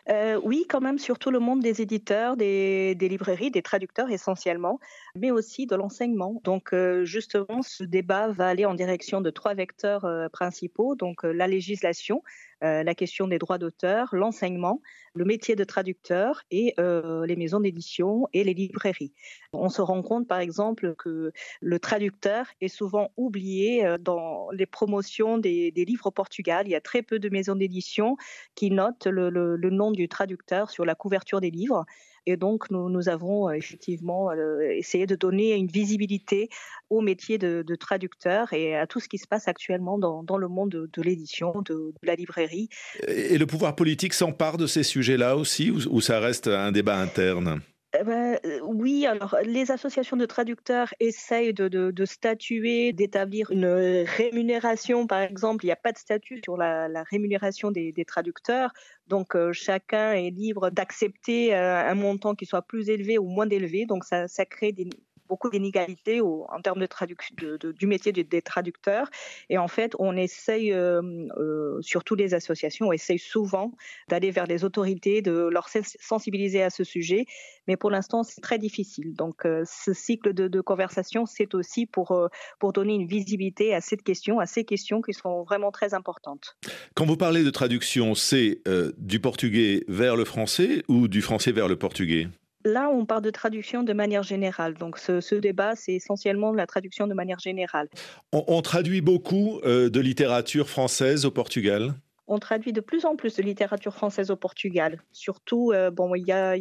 Euh, 0.10 0.40
oui, 0.44 0.66
quand 0.68 0.82
même, 0.82 0.98
surtout 0.98 1.30
le 1.30 1.40
monde 1.40 1.62
des 1.62 1.82
éditeurs, 1.82 2.36
des, 2.36 2.96
librairies, 3.00 3.52
des 3.52 3.62
traducteurs 3.62 4.10
essentiellement, 4.10 4.80
mais 5.16 5.30
aussi 5.30 5.68
de 5.68 5.76
l'enseignement. 5.76 6.42
Donc, 6.44 6.74
euh, 6.74 7.06
justement, 7.06 7.62
ce 7.62 7.84
débat 7.84 8.30
va 8.30 8.48
aller 8.48 8.66
en 8.66 8.74
direction 8.74 9.22
de 9.22 9.30
trois 9.30 9.54
vecteurs 9.54 10.06
euh, 10.06 10.28
principaux. 10.30 10.96
Donc, 10.96 11.24
la 11.24 11.48
législation, 11.48 12.24
la 12.62 12.96
question 12.96 13.28
des 13.28 13.40
droits 13.40 13.58
d'auteur, 13.58 14.10
l'enseignement, 14.12 14.82
le 15.14 15.26
métier 15.26 15.56
de 15.56 15.64
traducteur 15.64 16.44
et 16.52 16.74
euh, 16.80 17.26
les 17.26 17.36
maisons 17.36 17.60
d'édition 17.60 18.28
et 18.34 18.44
les 18.44 18.54
librairies. 18.54 19.14
On 19.54 19.70
se 19.70 19.82
rend 19.82 20.02
compte, 20.02 20.28
par 20.28 20.40
exemple, 20.40 20.96
que 20.96 21.32
le 21.62 21.80
traducteur 21.80 22.48
est 22.62 22.68
souvent 22.68 23.12
oublié 23.18 23.86
euh, 23.86 23.98
dans 23.98 24.50
les 24.52 24.66
promotions 24.66 25.38
des, 25.38 25.72
livres 25.76 26.08
au 26.08 26.12
Portugal. 26.12 26.68
Il 26.68 26.72
y 26.72 26.76
a 26.76 26.82
très 26.82 27.02
peu 27.02 27.20
de 27.20 27.30
maisons 27.30 27.56
d'édition 27.56 28.18
qui 28.56 28.72
notent 28.72 29.08
le 29.08 29.70
nom 29.70 29.92
du 29.92 30.08
traducteur 30.08 30.70
sur 30.70 30.86
la 30.86 30.96
couverture 30.96 31.42
des 31.42 31.52
livres. 31.52 31.86
Et 32.26 32.38
donc, 32.38 32.70
nous, 32.72 33.10
avons 33.10 33.50
euh, 33.50 33.54
effectivement 33.54 34.32
euh, 34.32 34.62
essayé 34.72 35.06
de 35.06 35.16
donner 35.16 35.56
une 35.56 35.68
visibilité 35.68 36.50
au 36.90 37.02
métier 37.02 37.38
de, 37.38 37.64
traducteur 37.76 38.52
et 38.54 38.76
à 38.76 38.88
tout 38.88 39.00
ce 39.00 39.08
qui 39.08 39.18
se 39.18 39.28
passe 39.28 39.48
actuellement 39.48 39.98
dans, 39.98 40.38
le 40.38 40.48
monde 40.48 40.90
de, 40.92 41.02
l'édition, 41.02 41.54
de, 41.64 41.94
la 42.04 42.16
librairie. 42.16 42.70
Et 43.08 43.38
le 43.38 43.46
pouvoir 43.46 43.76
politique 43.76 44.14
s'empare 44.14 44.58
de 44.58 44.68
ces 44.68 44.84
sujets-là 44.84 45.36
aussi, 45.38 45.72
ou 45.72 46.02
ça 46.02 46.20
reste 46.20 46.48
un 46.48 46.72
débat 46.72 46.98
interne? 46.98 47.62
Euh, 47.96 48.38
oui, 48.64 49.08
alors 49.08 49.36
les 49.44 49.72
associations 49.72 50.16
de 50.16 50.26
traducteurs 50.26 50.94
essayent 51.00 51.54
de, 51.54 52.06
statuer, 52.06 52.94
d'établir 52.94 53.52
une 53.52 53.66
rémunération, 53.66 55.08
par 55.08 55.22
exemple. 55.22 55.66
Il 55.66 55.68
n'y 55.68 55.72
a 55.72 55.76
pas 55.76 55.92
de 55.92 55.98
statut 55.98 56.40
sur 56.44 56.56
la, 56.56 57.04
rémunération 57.04 57.72
des, 57.72 58.06
traducteurs, 58.06 58.72
donc 59.08 59.36
euh, 59.36 59.52
chacun 59.54 60.14
est 60.14 60.30
libre 60.30 60.70
d'accepter 60.70 61.56
euh, 61.56 61.84
un 61.84 61.96
montant 61.96 62.36
qui 62.36 62.46
soit 62.46 62.62
plus 62.62 62.90
élevé 62.90 63.18
ou 63.18 63.28
moins 63.28 63.50
élevé. 63.50 63.86
Donc 63.86 64.04
ça 64.04 64.28
crée 64.46 64.72
des, 64.72 64.90
beaucoup 65.30 65.50
d'inégalités 65.50 66.20
en 66.22 66.62
termes 66.62 66.80
de, 66.82 67.72
du 67.72 67.88
métier 67.88 68.12
des, 68.12 68.42
traducteurs. 68.42 69.10
Et 69.50 69.58
en 69.58 69.68
fait, 69.68 69.94
on 70.00 70.18
essaye, 70.18 70.74
euh, 70.74 71.02
euh, 71.38 71.78
surtout 71.82 72.16
les 72.16 72.34
associations, 72.34 72.88
on 72.88 72.92
essaye 72.92 73.20
souvent 73.20 73.72
d'aller 74.10 74.32
vers 74.32 74.46
les 74.46 74.66
autorités, 74.66 75.22
de 75.22 75.50
leur 75.52 75.70
sensibiliser 75.70 76.64
à 76.64 76.70
ce 76.70 76.84
sujet. 76.84 77.26
Mais 77.68 77.78
pour 77.78 77.92
l'instant, 77.92 78.24
c'est 78.24 78.42
très 78.42 78.58
difficile. 78.58 79.14
Donc, 79.14 79.46
euh, 79.46 79.64
ce 79.66 79.94
cycle 79.94 80.34
de, 80.34 80.62
conversation, 80.62 81.26
c'est 81.26 81.54
aussi 81.56 81.86
pour 81.86 82.30
donner 82.74 82.96
une 82.96 83.08
visibilité 83.08 83.74
à 83.74 83.82
cette 83.82 84.04
question, 84.04 84.40
à 84.40 84.46
ces 84.46 84.66
questions 84.66 85.02
qui 85.02 85.14
sont 85.14 85.44
vraiment 85.44 85.72
très 85.72 85.94
importantes. 85.94 86.58
Quand 86.96 87.06
vous 87.06 87.18
parlez 87.18 87.44
de 87.44 87.50
traduction, 87.50 88.16
c'est 88.16 88.62
du 88.98 89.20
portugais 89.20 89.84
vers 89.88 90.16
le 90.16 90.26
français 90.26 90.84
ou 90.88 91.08
du 91.08 91.22
français 91.22 91.52
vers 91.52 91.68
le 91.68 91.78
portugais? 91.78 92.28
Là, 92.70 92.90
on 92.90 93.06
parle 93.06 93.24
de 93.24 93.32
traduction 93.32 93.84
de 93.84 93.94
manière 93.94 94.24
générale. 94.24 94.76
Donc, 94.76 94.98
ce, 95.00 95.36
débat, 95.36 95.76
c'est 95.76 95.94
essentiellement 95.94 96.54
la 96.54 96.68
traduction 96.68 97.08
de 97.08 97.14
manière 97.14 97.40
générale. 97.40 97.90
On, 98.32 98.62
traduit 98.62 99.02
beaucoup 99.02 99.60
euh, 99.64 99.90
de 99.90 100.00
littérature 100.00 100.70
française 100.70 101.26
au 101.26 101.32
Portugal 101.32 101.96
on 102.32 102.38
traduit 102.38 102.72
de 102.74 102.80
plus 102.80 103.06
en 103.06 103.16
plus 103.16 103.36
de 103.38 103.42
littérature 103.42 103.96
française 103.96 104.30
au 104.30 104.36
Portugal. 104.36 105.02
Surtout, 105.12 105.72
euh, 105.74 105.90
bon, 105.90 106.14
il 106.14 106.28
y 106.28 106.32
a, 106.32 106.56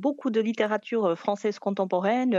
beaucoup 0.00 0.30
de 0.30 0.40
littérature 0.40 1.18
française 1.18 1.58
contemporaine. 1.58 2.38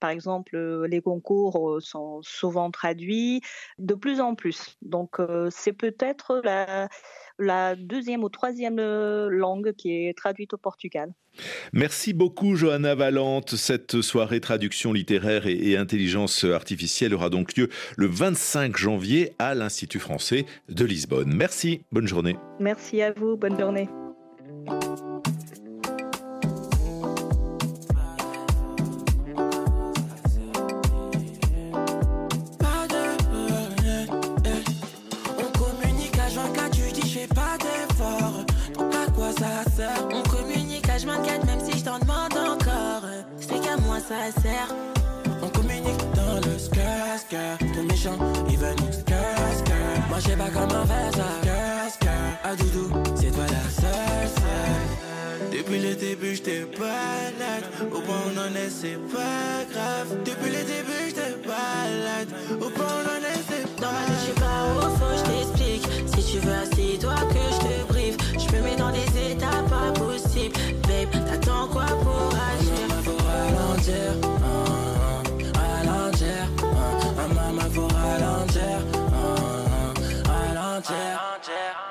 Par 0.00 0.10
exemple, 0.10 0.56
les 0.86 1.00
concours 1.00 1.78
sont 1.80 2.20
souvent 2.22 2.70
traduits 2.70 3.40
de 3.78 3.94
plus 3.94 4.20
en 4.20 4.34
plus. 4.34 4.76
Donc, 4.82 5.16
c'est 5.50 5.72
peut-être 5.72 6.40
la, 6.44 6.88
la 7.38 7.74
deuxième 7.76 8.24
ou 8.24 8.28
troisième 8.28 8.80
langue 8.80 9.72
qui 9.72 9.92
est 9.92 10.16
traduite 10.16 10.54
au 10.54 10.58
Portugal. 10.58 11.12
Merci 11.72 12.12
beaucoup 12.12 12.54
Johanna 12.54 12.94
Valente. 12.94 13.56
Cette 13.56 14.00
soirée 14.02 14.40
traduction 14.40 14.92
littéraire 14.92 15.46
et, 15.46 15.76
intelligence 15.76 16.44
artificielle 16.44 17.14
aura 17.14 17.30
donc 17.30 17.56
lieu 17.56 17.68
le 17.96 18.06
25 18.06 18.76
janvier 18.76 19.32
à 19.38 19.54
l'Institut 19.54 19.98
français 19.98 20.46
de 20.68 20.84
Lisbonne. 20.84 21.34
Merci, 21.34 21.82
bonne 21.90 22.06
journée. 22.06 22.36
Merci 22.60 23.02
à 23.02 23.12
vous, 23.12 23.36
bonne 23.36 23.58
journée. 23.58 23.88
Ça 44.08 44.40
sert. 44.42 44.68
On 45.42 45.48
communique 45.48 46.04
dans 46.14 46.36
le 46.36 46.58
skr. 46.58 46.74
Tout 47.74 47.82
méchant, 47.88 48.18
il 48.48 48.58
veut 48.58 48.74
nous 48.78 48.92
skr. 48.92 49.14
Moi 50.08 50.18
j'ai 50.24 50.36
pas 50.36 50.50
comme 50.50 50.76
un 50.76 50.84
verre, 50.84 51.12
skr, 51.12 51.90
skr. 51.94 52.08
Ah 52.44 52.54
doudou, 52.56 52.90
c'est 53.14 53.30
toi 53.30 53.44
la 53.46 53.70
seule. 53.80 54.14
Depuis 55.52 55.78
le 55.78 55.94
début, 55.94 56.34
j'étais 56.34 56.66
balade. 56.78 57.64
Au 57.92 58.00
point 58.00 58.16
où 58.16 58.30
on 58.34 58.40
en 58.40 58.54
est, 58.54 58.70
c'est 58.70 58.98
pas 59.12 59.64
grave. 59.72 60.08
Depuis 60.24 60.50
le 60.50 60.62
début, 60.64 61.04
j'étais 61.06 61.36
balade. 61.46 62.28
Au 62.60 62.68
point 62.70 62.84
où 62.84 63.00
on 63.00 63.08
en 63.14 63.22
est, 63.32 63.42
c'est 63.48 63.66
pas 63.76 63.86
grave. 63.86 64.18
je 64.18 64.24
suis 64.24 64.32
pas 64.32 64.60
au 64.76 64.90
faux, 64.98 65.16
j't'explique. 65.16 65.86
Si 66.14 66.32
tu 66.32 66.38
veux, 66.40 66.52
assis-toi 66.52 67.14
que 67.30 67.44
je 67.54 67.60
te 67.66 67.92
brief. 67.92 68.16
Je 68.32 68.56
me 68.56 68.62
mets 68.62 68.76
dans 68.76 68.90
des 68.90 69.32
états 69.32 69.62
pas 69.70 69.92
possibles. 69.98 70.56
Babe, 70.88 71.24
t'attends 71.26 71.68
quoi 71.68 71.86
pour 72.02 72.28
agir? 72.34 72.63
Ralentir, 73.86 74.16
uh, 74.42 75.22
ralentir, 75.54 76.48
uh, 76.62 77.34
maman 77.34 77.70
faut 77.70 77.88
ralentir, 77.92 78.78
ralentir. 80.26 81.83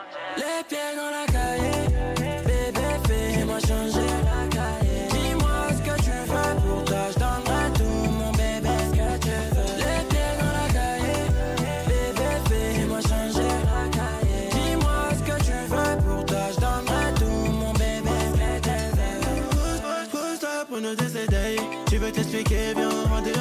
Bien 22.49 22.73
on 22.77 23.21
de 23.21 23.33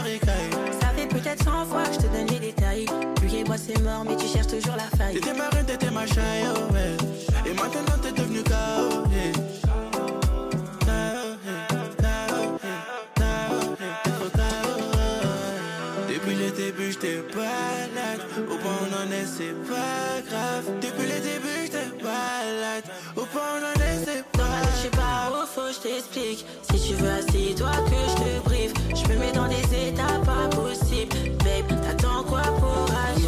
Ça 0.80 0.88
fait 0.97 1.06
peut-être 1.06 1.44
100 1.44 1.66
fois 1.66 1.82
que 1.85 1.94
je 1.94 1.99
te 1.99 2.06
donne 2.06 2.26
les 2.28 2.38
détails. 2.38 2.87
Lui 3.21 3.37
et 3.37 3.44
moi 3.44 3.56
c'est 3.59 3.80
mort, 3.82 4.04
mais 4.06 4.16
tu 4.16 4.26
cherches 4.26 4.47
toujours 4.47 4.76
la 4.76 4.97
faille. 4.97 5.14
T'étais 5.14 5.35
ma 5.35 5.49
reine, 5.49 5.66
t'étais 5.66 5.90
ma 5.90 6.06
chaille, 6.06 6.44
oh 6.54 6.73
ouais. 6.73 6.97
Et 7.50 7.54
maintenant 7.54 7.99
t'es 8.00 8.12
devenu 8.12 8.42
KO, 8.42 9.09
yeah. 9.11 9.32
Depuis 16.09 16.37
le 16.37 16.50
début, 16.52 16.92
j'étais 16.92 17.23
balade. 17.35 18.21
Au 18.50 18.56
point 18.56 18.73
où 18.73 18.87
on 18.87 18.97
en 18.97 19.11
est, 19.11 19.26
c'est 19.26 19.54
pas 19.68 20.21
grave. 20.30 20.64
Depuis 20.80 21.06
le 21.09 21.21
début, 21.21 21.62
j'étais 21.64 21.90
balade. 22.02 22.85
Au 23.16 23.25
point 23.26 23.42
où 23.42 23.59
on 23.59 23.66
en 23.66 23.82
est, 23.82 24.04
c'est 24.04 24.25
pas 24.30 24.38
grave. 24.38 24.68
Je 24.76 24.82
sais 24.82 24.90
pas 24.90 25.32
où 25.32 25.47
faut, 25.47 25.73
je 25.73 25.80
t'explique. 25.80 26.47
Si 26.71 26.88
tu 26.88 26.94
veux, 26.94 27.11
assis-toi 27.11 27.73
que 27.87 27.99
je 28.11 28.14
te 28.23 28.49
brief. 28.49 28.82
Mets 29.23 29.33
dans 29.33 29.47
des 29.47 29.88
états 29.88 30.19
pas 30.25 30.49
possibles. 30.50 31.31
Babe, 31.45 31.81
t'attends 31.81 32.25
quoi 32.25 32.43
pour 32.43 32.87
agir? 33.09 33.22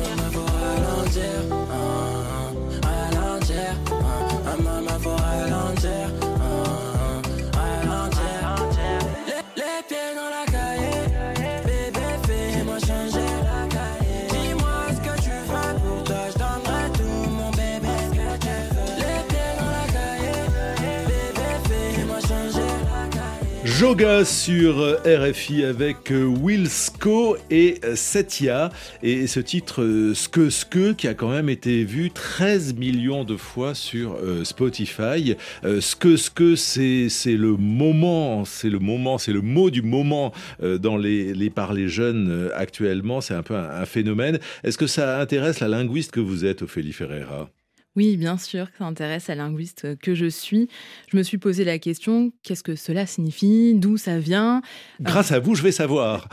Joga 23.79 24.25
sur 24.25 24.97
RFI 25.05 25.65
avec 25.65 26.13
Wilsco 26.13 27.37
et 27.51 27.81
Setia 27.97 28.71
et 29.03 29.27
ce 29.27 29.41
titre 29.41 30.13
Ske 30.15 30.49
Ske 30.49 30.95
qui 30.97 31.09
a 31.09 31.15
quand 31.15 31.31
même 31.31 31.49
été 31.49 31.83
vu 31.83 32.13
13 32.13 32.75
millions 32.75 33.25
de 33.25 33.37
fois 33.37 33.75
sur 33.75 34.17
Spotify. 34.45 35.35
Ske 35.81 36.17
Ske 36.17 36.57
c'est 36.57 37.09
c'est 37.09 37.37
le 37.37 37.57
moment, 37.57 38.45
c'est 38.45 38.71
le 38.71 38.79
moment, 38.79 39.19
c'est 39.19 39.33
le 39.33 39.43
mot 39.43 39.71
du 39.71 39.83
moment 39.83 40.33
dans 40.63 40.97
les, 40.97 41.35
les 41.35 41.51
par 41.51 41.73
les 41.73 41.89
jeunes 41.89 42.51
actuellement, 42.55 43.21
c'est 43.21 43.35
un 43.35 43.43
peu 43.43 43.57
un, 43.57 43.71
un 43.71 43.87
phénomène. 43.87 44.39
Est-ce 44.63 44.79
que 44.79 44.87
ça 44.87 45.19
intéresse 45.21 45.59
la 45.59 45.69
linguiste 45.69 46.13
que 46.13 46.21
vous 46.21 46.45
êtes 46.45 46.63
Ophélie 46.63 46.93
Ferreira? 46.93 47.51
Oui, 47.97 48.17
bien 48.17 48.37
sûr, 48.37 48.67
ça 48.79 48.85
intéresse 48.85 49.29
la 49.29 49.37
linguiste 49.37 49.97
que 49.99 50.15
je 50.15 50.27
suis. 50.27 50.69
Je 51.11 51.17
me 51.17 51.23
suis 51.23 51.39
posé 51.39 51.65
la 51.65 51.79
question, 51.79 52.33
qu'est-ce 52.43 52.63
que 52.63 52.77
cela 52.77 53.07
signifie? 53.07 53.75
D'où 53.75 53.97
ça 53.97 54.19
vient? 54.19 54.63
Grâce 55.01 55.33
à 55.33 55.39
vous, 55.39 55.55
je 55.55 55.63
vais 55.63 55.73
savoir. 55.73 56.29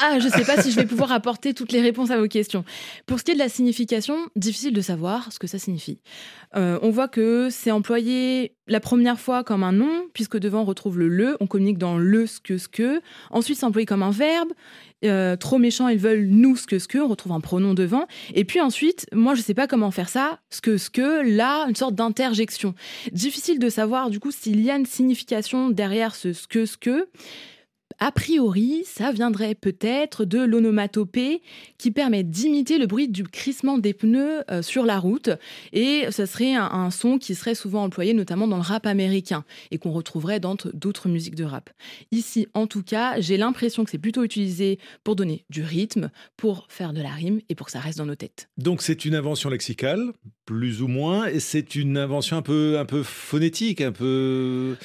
Ah, 0.00 0.18
je 0.18 0.26
ne 0.26 0.32
sais 0.32 0.44
pas 0.44 0.60
si 0.60 0.70
je 0.70 0.76
vais 0.76 0.86
pouvoir 0.86 1.12
apporter 1.12 1.54
toutes 1.54 1.72
les 1.72 1.80
réponses 1.80 2.10
à 2.10 2.18
vos 2.18 2.26
questions. 2.26 2.64
Pour 3.06 3.18
ce 3.18 3.24
qui 3.24 3.30
est 3.30 3.34
de 3.34 3.38
la 3.38 3.48
signification, 3.48 4.16
difficile 4.36 4.72
de 4.72 4.80
savoir 4.80 5.32
ce 5.32 5.38
que 5.38 5.46
ça 5.46 5.58
signifie. 5.58 6.00
Euh, 6.56 6.78
on 6.82 6.90
voit 6.90 7.08
que 7.08 7.48
c'est 7.50 7.70
employé 7.70 8.54
la 8.66 8.80
première 8.80 9.20
fois 9.20 9.44
comme 9.44 9.62
un 9.62 9.72
nom, 9.72 10.06
puisque 10.12 10.38
devant 10.38 10.62
on 10.62 10.64
retrouve 10.64 10.98
le 10.98 11.08
le, 11.08 11.36
on 11.40 11.46
communique 11.46 11.78
dans 11.78 11.98
le 11.98 12.26
ce 12.26 12.40
que 12.40 12.58
ce 12.58 12.68
que. 12.68 13.00
Ensuite, 13.30 13.58
c'est 13.58 13.66
employé 13.66 13.86
comme 13.86 14.02
un 14.02 14.10
verbe. 14.10 14.52
Euh, 15.04 15.36
trop 15.36 15.58
méchant, 15.58 15.88
ils 15.88 15.98
veulent 15.98 16.26
nous 16.26 16.56
ce 16.56 16.66
que 16.66 16.78
ce 16.78 16.88
que, 16.88 16.98
on 16.98 17.08
retrouve 17.08 17.32
un 17.32 17.40
pronom 17.40 17.74
devant. 17.74 18.06
Et 18.34 18.44
puis 18.44 18.60
ensuite, 18.60 19.06
moi 19.12 19.34
je 19.34 19.42
sais 19.42 19.54
pas 19.54 19.66
comment 19.66 19.90
faire 19.90 20.08
ça, 20.08 20.38
ce 20.50 20.60
que 20.60 20.78
ce 20.78 20.90
que, 20.90 21.22
là, 21.28 21.66
une 21.68 21.76
sorte 21.76 21.94
d'interjection. 21.94 22.74
Difficile 23.12 23.58
de 23.58 23.68
savoir 23.68 24.10
du 24.10 24.18
coup 24.18 24.30
s'il 24.30 24.60
y 24.62 24.70
a 24.70 24.76
une 24.76 24.86
signification 24.86 25.68
derrière 25.68 26.14
ce 26.14 26.32
ce 26.32 26.48
que 26.48 26.66
ce 26.66 26.76
que. 26.76 27.08
A 27.98 28.12
priori, 28.12 28.82
ça 28.84 29.12
viendrait 29.12 29.54
peut-être 29.54 30.24
de 30.24 30.38
l'onomatopée 30.38 31.42
qui 31.78 31.90
permet 31.90 32.22
d'imiter 32.22 32.78
le 32.78 32.86
bruit 32.86 33.08
du 33.08 33.24
crissement 33.24 33.78
des 33.78 33.94
pneus 33.94 34.42
euh, 34.50 34.62
sur 34.62 34.84
la 34.84 34.98
route. 34.98 35.30
Et 35.72 36.06
ça 36.10 36.26
serait 36.26 36.54
un, 36.54 36.64
un, 36.64 36.90
son 36.90 37.18
qui 37.18 37.34
serait 37.34 37.54
souvent 37.54 37.84
employé 37.84 38.14
notamment 38.14 38.48
dans 38.48 38.56
le 38.56 38.62
rap 38.62 38.86
américain 38.86 39.44
et 39.70 39.78
qu'on 39.78 39.92
retrouverait 39.92 40.40
dans 40.40 40.56
d'autres 40.72 41.08
musiques 41.08 41.34
de 41.34 41.44
rap. 41.44 41.70
Ici, 42.10 42.46
en 42.54 42.66
tout 42.66 42.82
cas, 42.82 43.20
j'ai 43.20 43.36
l'impression 43.36 43.84
que 43.84 43.90
c'est 43.90 43.98
plutôt 43.98 44.24
utilisé 44.24 44.78
pour 45.02 45.16
donner 45.16 45.44
du 45.50 45.62
rythme, 45.62 46.10
pour 46.36 46.66
faire 46.68 46.92
de 46.92 47.00
la 47.00 47.10
rime 47.10 47.40
et 47.48 47.54
pour 47.54 47.66
que 47.66 47.72
ça 47.72 47.80
reste 47.80 47.98
dans 47.98 48.06
nos 48.06 48.14
têtes. 48.14 48.48
Donc 48.58 48.82
c'est 48.82 49.04
une 49.04 49.14
invention 49.14 49.50
lexicale, 49.50 50.12
plus 50.44 50.82
ou 50.82 50.88
moins, 50.88 51.26
et 51.26 51.40
c'est 51.40 51.74
une 51.74 51.96
invention 51.96 52.36
un 52.36 52.42
peu, 52.42 52.78
un 52.78 52.84
peu 52.84 53.02
phonétique, 53.02 53.80
un 53.80 53.92
peu 53.92 54.76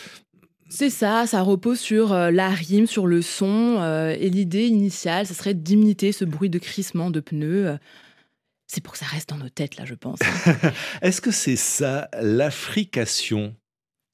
c'est 0.69 0.89
ça, 0.89 1.25
ça 1.27 1.41
repose 1.41 1.79
sur 1.79 2.13
euh, 2.13 2.31
la 2.31 2.49
rime, 2.49 2.87
sur 2.87 3.07
le 3.07 3.21
son, 3.21 3.77
euh, 3.79 4.15
et 4.17 4.29
l'idée 4.29 4.67
initiale, 4.67 5.25
ça 5.25 5.33
serait 5.33 5.53
d'imiter 5.53 6.11
ce 6.11 6.25
bruit 6.25 6.49
de 6.49 6.59
crissement 6.59 7.09
de 7.09 7.19
pneus. 7.19 7.77
C'est 8.67 8.81
pour 8.81 8.93
que 8.93 8.99
ça 8.99 9.07
reste 9.07 9.29
dans 9.29 9.37
nos 9.37 9.49
têtes, 9.49 9.77
là, 9.77 9.85
je 9.85 9.95
pense. 9.95 10.19
Est-ce 11.01 11.21
que 11.21 11.31
c'est 11.31 11.55
ça, 11.55 12.09
l'affrication 12.21 13.55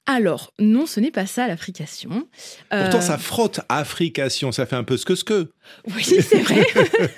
alors, 0.08 0.52
non, 0.60 0.86
ce 0.86 1.00
n'est 1.00 1.10
pas 1.10 1.26
ça 1.26 1.48
l'affrication. 1.48 2.28
Pourtant, 2.70 2.98
euh... 2.98 3.00
ça 3.00 3.18
frotte, 3.18 3.60
affrication, 3.68 4.52
ça 4.52 4.64
fait 4.64 4.76
un 4.76 4.84
peu 4.84 4.96
ce 4.96 5.04
que 5.04 5.16
ce 5.16 5.24
que. 5.24 5.50
Oui, 5.88 6.04
c'est 6.04 6.42
vrai. 6.42 6.64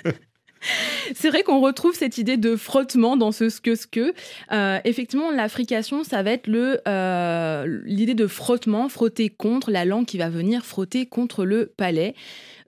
C'est 1.13 1.29
vrai 1.29 1.43
qu'on 1.43 1.61
retrouve 1.61 1.95
cette 1.95 2.17
idée 2.17 2.37
de 2.37 2.55
frottement 2.55 3.17
dans 3.17 3.31
ce 3.31 3.49
ce 3.49 3.61
que 3.61 3.75
ce 3.75 3.87
que. 3.87 4.13
Euh, 4.51 4.79
effectivement, 4.83 5.31
l'affrication, 5.31 6.03
ça 6.03 6.21
va 6.21 6.31
être 6.31 6.47
le 6.47 6.81
euh, 6.87 7.81
l'idée 7.85 8.13
de 8.13 8.27
frottement, 8.27 8.89
frotter 8.89 9.29
contre 9.29 9.71
la 9.71 9.85
langue 9.85 10.05
qui 10.05 10.17
va 10.17 10.29
venir 10.29 10.65
frotter 10.65 11.05
contre 11.05 11.45
le 11.45 11.65
palais. 11.65 12.13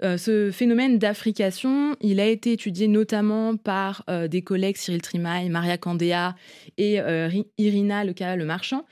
Euh, 0.04 0.18
ce 0.18 0.52
phénomène 0.52 0.98
d'affrication, 1.00 1.96
il 2.02 2.20
a 2.20 2.26
été 2.28 2.54
étudié 2.54 2.88
notamment 2.88 3.56
par 3.58 4.04
des 4.30 4.42
collègues 4.42 4.78
Cyril 4.78 5.02
Trimaille, 5.02 5.50
Maria 5.50 5.78
Candéa 5.78 6.36
et 6.78 7.00
Ri- 7.02 7.48
Irina 7.58 8.04
Leca 8.04 8.36
Le 8.36 8.46
Marchand, 8.46 8.86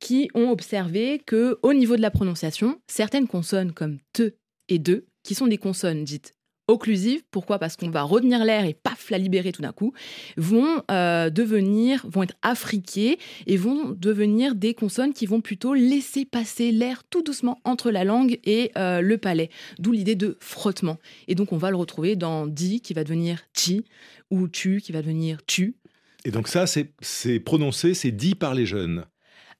qui 0.00 0.28
ont 0.34 0.50
observé 0.50 1.20
que 1.24 1.58
au 1.62 1.74
niveau 1.74 1.96
de 1.96 2.02
la 2.02 2.10
prononciation, 2.10 2.80
certaines 2.86 3.28
consonnes 3.28 3.72
comme 3.72 3.98
te 4.12 4.32
et 4.68 4.78
de, 4.78 5.06
qui 5.22 5.34
sont 5.34 5.46
des 5.46 5.58
consonnes 5.58 6.04
dites 6.04 6.34
occlusives, 6.68 7.22
pourquoi? 7.30 7.58
Parce 7.58 7.76
qu'on 7.76 7.90
va 7.90 8.02
retenir 8.02 8.44
l'air 8.44 8.64
et 8.64 8.74
paf, 8.74 9.10
la 9.10 9.18
libérer 9.18 9.52
tout 9.52 9.62
d'un 9.62 9.72
coup, 9.72 9.92
vont 10.36 10.82
euh, 10.90 11.30
devenir, 11.30 12.06
vont 12.08 12.22
être 12.22 12.36
afriquées 12.42 13.18
et 13.46 13.56
vont 13.56 13.96
devenir 13.98 14.54
des 14.54 14.74
consonnes 14.74 15.12
qui 15.12 15.26
vont 15.26 15.40
plutôt 15.40 15.74
laisser 15.74 16.24
passer 16.24 16.70
l'air 16.70 17.02
tout 17.10 17.22
doucement 17.22 17.58
entre 17.64 17.90
la 17.90 18.04
langue 18.04 18.38
et 18.44 18.70
euh, 18.76 19.00
le 19.00 19.18
palais. 19.18 19.50
D'où 19.78 19.92
l'idée 19.92 20.14
de 20.14 20.36
frottement. 20.40 20.98
Et 21.26 21.34
donc 21.34 21.52
on 21.52 21.56
va 21.56 21.70
le 21.70 21.76
retrouver 21.76 22.14
dans 22.14 22.46
di 22.46 22.80
qui 22.80 22.94
va 22.94 23.02
devenir 23.02 23.42
chi 23.54 23.84
ou 24.30 24.46
tu 24.48 24.80
qui 24.80 24.92
va 24.92 25.00
devenir 25.00 25.44
tu. 25.46 25.76
Et 26.24 26.30
donc 26.30 26.48
ça, 26.48 26.66
c'est 26.66 27.40
prononcé, 27.40 27.94
c'est 27.94 28.10
dit 28.10 28.34
par 28.34 28.54
les 28.54 28.66
jeunes. 28.66 29.06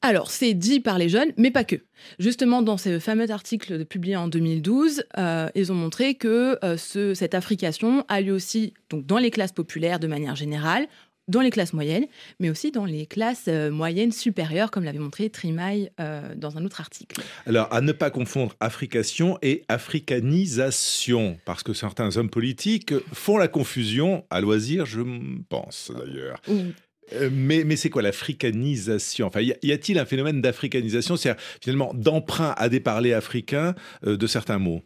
Alors, 0.00 0.30
c'est 0.30 0.54
dit 0.54 0.78
par 0.78 0.96
les 0.96 1.08
jeunes, 1.08 1.32
mais 1.36 1.50
pas 1.50 1.64
que. 1.64 1.76
Justement, 2.20 2.62
dans 2.62 2.76
ce 2.76 3.00
fameux 3.00 3.30
article 3.32 3.84
publié 3.84 4.14
en 4.16 4.28
2012, 4.28 5.02
euh, 5.18 5.48
ils 5.56 5.72
ont 5.72 5.74
montré 5.74 6.14
que 6.14 6.56
euh, 6.64 6.76
ce- 6.76 7.14
cette 7.14 7.34
affrication 7.34 8.04
a 8.08 8.20
lieu 8.20 8.32
aussi 8.32 8.74
donc, 8.90 9.04
dans 9.06 9.18
les 9.18 9.32
classes 9.32 9.50
populaires 9.52 9.98
de 9.98 10.06
manière 10.06 10.36
générale, 10.36 10.86
dans 11.26 11.40
les 11.40 11.50
classes 11.50 11.72
moyennes, 11.74 12.06
mais 12.40 12.48
aussi 12.48 12.70
dans 12.70 12.84
les 12.86 13.06
classes 13.06 13.46
euh, 13.48 13.70
moyennes 13.72 14.12
supérieures, 14.12 14.70
comme 14.70 14.84
l'avait 14.84 14.98
montré 15.00 15.28
Trimaille 15.30 15.90
euh, 16.00 16.34
dans 16.36 16.56
un 16.56 16.64
autre 16.64 16.80
article. 16.80 17.20
Alors, 17.44 17.66
à 17.74 17.80
ne 17.80 17.90
pas 17.92 18.10
confondre 18.10 18.54
africation 18.60 19.36
et 19.42 19.64
africanisation, 19.68 21.38
parce 21.44 21.62
que 21.64 21.72
certains 21.74 22.16
hommes 22.16 22.30
politiques 22.30 22.94
font 23.12 23.36
la 23.36 23.48
confusion 23.48 24.24
à 24.30 24.40
loisir, 24.40 24.86
je 24.86 25.00
pense 25.48 25.90
d'ailleurs. 25.94 26.40
Mais, 27.30 27.64
mais 27.64 27.76
c'est 27.76 27.90
quoi 27.90 28.02
l'africanisation? 28.02 29.26
Enfin, 29.26 29.40
y 29.40 29.72
a-t-il 29.72 29.98
un 29.98 30.04
phénomène 30.04 30.40
d'africanisation, 30.40 31.16
c'est-à-dire 31.16 31.42
finalement 31.62 31.92
d'emprunt 31.94 32.54
à 32.56 32.68
des 32.68 32.80
parlers 32.80 33.14
africains 33.14 33.74
euh, 34.06 34.16
de 34.16 34.26
certains 34.26 34.58
mots? 34.58 34.82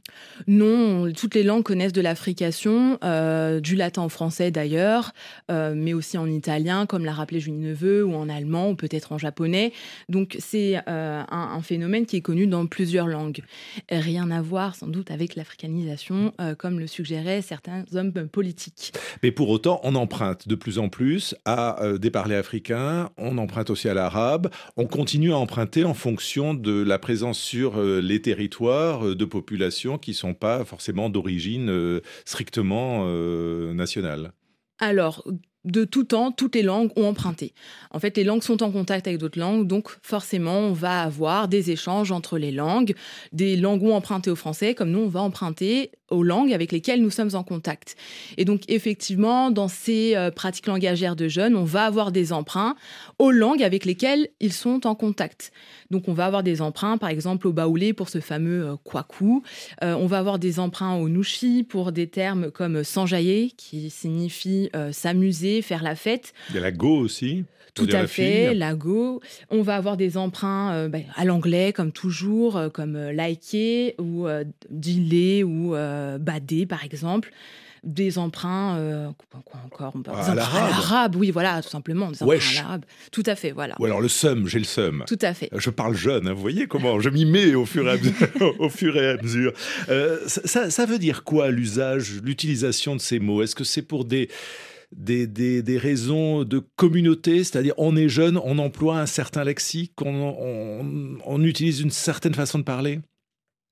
Non, 0.47 1.12
toutes 1.12 1.35
les 1.35 1.43
langues 1.43 1.62
connaissent 1.62 1.93
de 1.93 2.00
l'affrication, 2.00 2.99
euh, 3.02 3.61
du 3.61 3.76
latin 3.76 4.05
au 4.05 4.09
français 4.09 4.50
d'ailleurs, 4.50 5.12
euh, 5.50 5.75
mais 5.76 5.95
aussi 5.95 6.19
en 6.19 6.26
italien, 6.26 6.87
comme 6.87 7.05
l'a 7.05 7.12
rappelé 7.12 7.41
Julie 7.41 7.59
Neveu, 7.59 8.05
ou 8.05 8.14
en 8.14 8.29
allemand, 8.29 8.71
ou 8.71 8.76
peut-être 8.76 9.12
en 9.12 9.19
japonais. 9.19 9.73
Donc 10.09 10.37
c'est 10.38 10.76
euh, 10.76 11.23
un, 11.29 11.49
un 11.57 11.62
phénomène 11.62 12.07
qui 12.07 12.17
est 12.17 12.23
connu 12.23 12.47
dans 12.47 12.67
plusieurs 12.67 13.07
langues. 13.07 13.43
Rien 13.91 14.31
à 14.31 14.41
voir 14.43 14.76
sans 14.76 14.88
doute 14.88 15.11
avec 15.11 15.35
l'africanisation, 15.35 16.33
euh, 16.41 16.55
comme 16.55 16.79
le 16.79 16.87
suggéraient 16.87 17.43
certains 17.43 17.85
hommes 17.95 18.12
politiques. 18.12 18.93
Mais 19.23 19.33
pour 19.33 19.49
autant, 19.49 19.81
on 19.83 19.95
emprunte 19.95 20.47
de 20.47 20.55
plus 20.55 20.79
en 20.79 20.88
plus 20.88 21.35
à 21.45 21.83
euh, 21.83 21.99
des 21.99 22.12
parlers 22.12 22.37
africains, 22.37 23.11
on 23.16 23.38
emprunte 23.38 23.71
aussi 23.71 23.88
à 23.88 23.95
l'arabe, 23.95 24.49
on 24.76 24.87
continue 24.87 25.33
à 25.33 25.38
emprunter 25.38 25.85
en 25.85 25.95
fonction 25.95 26.54
de 26.54 26.83
la 26.83 26.99
présence 26.99 27.38
sur 27.38 27.78
euh, 27.78 28.00
les 28.00 28.23
territoires 28.23 29.07
euh, 29.07 29.16
de 29.16 29.25
populations 29.25 29.99
qui 29.99 30.12
ne 30.12 30.16
sont 30.16 30.35
pas 30.35 30.64
forcément 30.64 31.11
d'origine 31.11 31.71
euh, 31.71 32.00
strictement 32.25 33.04
nationale. 33.75 34.33
Alors, 34.78 35.25
de 35.64 35.85
tout 35.85 36.04
temps, 36.04 36.33
toutes 36.33 36.57
les 36.57 36.62
langues 36.62 36.90
ont 36.97 37.07
emprunté. 37.07 37.54
En 37.92 38.00
fait, 38.00 38.16
les 38.16 38.25
langues 38.25 38.42
sont 38.42 38.62
en 38.62 38.73
contact 38.73 39.07
avec 39.07 39.19
d'autres 39.19 39.38
langues, 39.38 39.66
donc 39.66 39.88
forcément, 40.02 40.59
on 40.59 40.73
va 40.73 41.02
avoir 41.02 41.49
des 41.49 41.71
échanges 41.71 42.11
entre 42.11 42.37
les 42.37 42.50
langues. 42.50 42.95
Des 43.33 43.57
langues 43.57 43.85
ont 43.85 43.95
emprunté 43.95 44.31
au 44.31 44.37
français, 44.37 44.75
comme 44.75 44.90
nous, 44.90 45.00
on 45.00 45.09
va 45.09 45.21
emprunter 45.21 45.92
aux 46.12 46.23
langues 46.23 46.52
avec 46.52 46.73
lesquelles 46.73 47.02
nous 47.02 47.11
sommes 47.11 47.35
en 47.35 47.42
contact. 47.42 47.97
Et 48.37 48.45
donc, 48.45 48.62
effectivement, 48.69 49.50
dans 49.50 49.69
ces 49.69 50.14
euh, 50.16 50.31
pratiques 50.31 50.66
langagères 50.66 51.16
de 51.16 51.28
jeunes, 51.28 51.57
on 51.57 51.64
va 51.64 51.85
avoir 51.85 52.12
des 52.12 52.33
emprunts 52.33 52.76
aux 53.19 53.31
langues 53.31 53.62
avec 53.62 53.85
lesquelles 53.85 54.28
ils 54.40 54.52
sont 54.52 54.87
en 54.87 54.95
contact. 54.95 55.52
Donc, 55.90 56.09
on 56.09 56.12
va 56.12 56.26
avoir 56.26 56.42
des 56.42 56.62
emprunts, 56.62 56.99
par 56.99 57.11
exemple, 57.11 57.47
au 57.47 57.52
baoulé 57.52 57.92
pour 57.92 58.09
ce 58.09 58.21
fameux 58.21 58.66
euh, 58.66 58.76
kwaku. 58.85 59.42
Euh, 59.83 59.95
on 59.95 60.07
va 60.07 60.19
avoir 60.19 60.38
des 60.38 60.59
emprunts 60.59 60.97
au 60.97 61.09
nushi 61.09 61.64
pour 61.69 61.92
des 61.92 62.07
termes 62.07 62.50
comme 62.50 62.85
s'enjailler, 62.85 63.52
qui 63.57 63.91
signifie 63.91 64.71
euh, 64.75 64.93
s'amuser, 64.93 65.63
faire 65.63 65.82
la 65.82 65.95
fête. 65.95 66.32
Il 66.50 66.56
y 66.56 66.58
a 66.58 66.63
la 66.63 66.73
go 66.73 66.97
aussi. 66.97 67.45
Tout 67.75 67.89
à 67.93 68.06
fait, 68.06 68.49
fille. 68.50 68.58
la 68.58 68.75
go. 68.75 69.21
On 69.50 69.63
va 69.63 69.76
avoir 69.76 69.97
des 69.97 70.17
emprunts 70.17 70.73
euh, 70.75 70.89
ben, 70.89 71.04
à 71.17 71.25
l'anglais, 71.25 71.73
comme 71.73 71.91
toujours, 71.93 72.56
euh, 72.56 72.69
comme 72.69 72.97
euh, 72.97 73.13
liker 73.13 73.95
ou 73.99 74.26
dealer 74.71 75.45
ou 75.45 75.75
bader, 76.21 76.67
par 76.67 76.85
exemple. 76.85 77.30
Des 77.85 78.17
emprunts, 78.17 78.76
euh, 78.78 79.08
quoi 79.45 79.58
encore 79.67 79.93
on 79.97 80.02
peut- 80.02 80.13
À 80.13 80.23
des 80.35 80.41
emprunts 80.41 80.69
l'arabe. 80.71 81.17
oui, 81.17 81.32
voilà, 81.32 81.61
tout 81.63 81.69
simplement. 81.69 82.13
Des 82.13 82.23
emprunts 82.23 82.37
à 82.37 82.63
l'arabe. 82.63 82.85
Tout 83.11 83.25
à 83.26 83.35
fait, 83.35 83.50
voilà. 83.50 83.75
Ou 83.80 83.87
alors 83.87 84.00
le 84.00 84.06
seum, 84.06 84.47
j'ai 84.47 84.58
le 84.61 84.65
seum. 84.65 85.02
Tout 85.08 85.19
à 85.21 85.35
fait. 85.35 85.49
Je 85.56 85.69
parle 85.71 85.97
jeune, 85.97 86.28
hein, 86.28 86.32
vous 86.32 86.41
voyez 86.41 86.69
comment 86.69 87.00
je 87.00 87.08
m'y 87.08 87.25
mets 87.25 87.56
au 87.56 87.67
fur 87.67 87.89
et 87.89 87.91
à 87.91 87.97
mesure. 87.97 88.15
au 88.61 88.69
fur 88.69 88.97
et 88.97 89.08
à 89.08 89.17
mesure. 89.21 89.52
Euh, 89.89 90.21
ça, 90.28 90.43
ça- 90.45 90.71
ça 90.71 90.87
veut 90.87 91.00
dire 91.00 91.25
quoi 91.25 91.50
l'usage, 91.50 92.21
l'utilisation 92.23 92.95
de 92.95 93.00
ces 93.00 93.19
mots? 93.19 93.43
Est-ce 93.43 93.56
que 93.56 93.65
c'est 93.65 93.82
pour 93.82 94.04
des, 94.04 94.28
des, 94.97 95.78
raisons 95.78 96.45
de 96.45 96.63
communauté 96.76 97.45
C'est-à-dire 97.45 97.75
on 97.76 97.97
est 97.97 98.09
jeune, 98.09 98.39
on 98.39 98.59
emploie 98.59 98.99
un 98.99 99.07
certain 99.07 99.45
lexique, 99.45 99.95
on 100.02 101.45
utilise 101.45 101.81
une 101.81 101.91
certaine 101.91 102.35
façon 102.35 102.59
de 102.59 102.65
parler? 102.65 103.00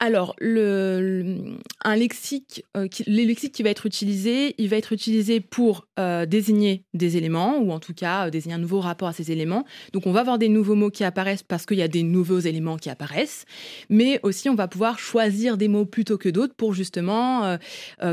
Alors, 0.03 0.35
le, 0.41 1.37
un 1.85 1.95
lexique, 1.95 2.65
euh, 2.75 2.89
qui, 2.89 3.05
le 3.07 3.23
lexique 3.23 3.53
qui 3.53 3.63
va 3.63 3.69
être 3.69 3.85
utilisé, 3.85 4.55
il 4.57 4.71
va 4.71 4.79
être 4.79 4.95
utilisé 4.95 5.41
pour 5.41 5.87
euh, 5.99 6.25
désigner 6.25 6.87
des 6.95 7.19
éléments, 7.19 7.59
ou 7.59 7.71
en 7.71 7.81
tout 7.81 7.93
cas 7.93 8.27
euh, 8.27 8.31
désigner 8.31 8.55
un 8.55 8.59
nouveau 8.59 8.81
rapport 8.81 9.09
à 9.09 9.13
ces 9.13 9.31
éléments. 9.31 9.67
Donc, 9.93 10.07
on 10.07 10.13
va 10.13 10.21
avoir 10.21 10.39
des 10.39 10.49
nouveaux 10.49 10.75
mots 10.75 10.89
qui 10.89 11.05
apparaissent 11.05 11.43
parce 11.43 11.67
qu'il 11.67 11.77
y 11.77 11.83
a 11.83 11.89
des 11.89 12.03
nouveaux 12.03 12.39
éléments 12.39 12.79
qui 12.79 12.89
apparaissent, 12.89 13.45
mais 13.91 14.21
aussi 14.23 14.49
on 14.49 14.55
va 14.55 14.69
pouvoir 14.69 14.99
choisir 14.99 15.59
des 15.59 15.69
mots 15.69 15.85
plutôt 15.85 16.17
que 16.17 16.31
d'autres 16.31 16.55
pour 16.55 16.73
justement 16.73 17.59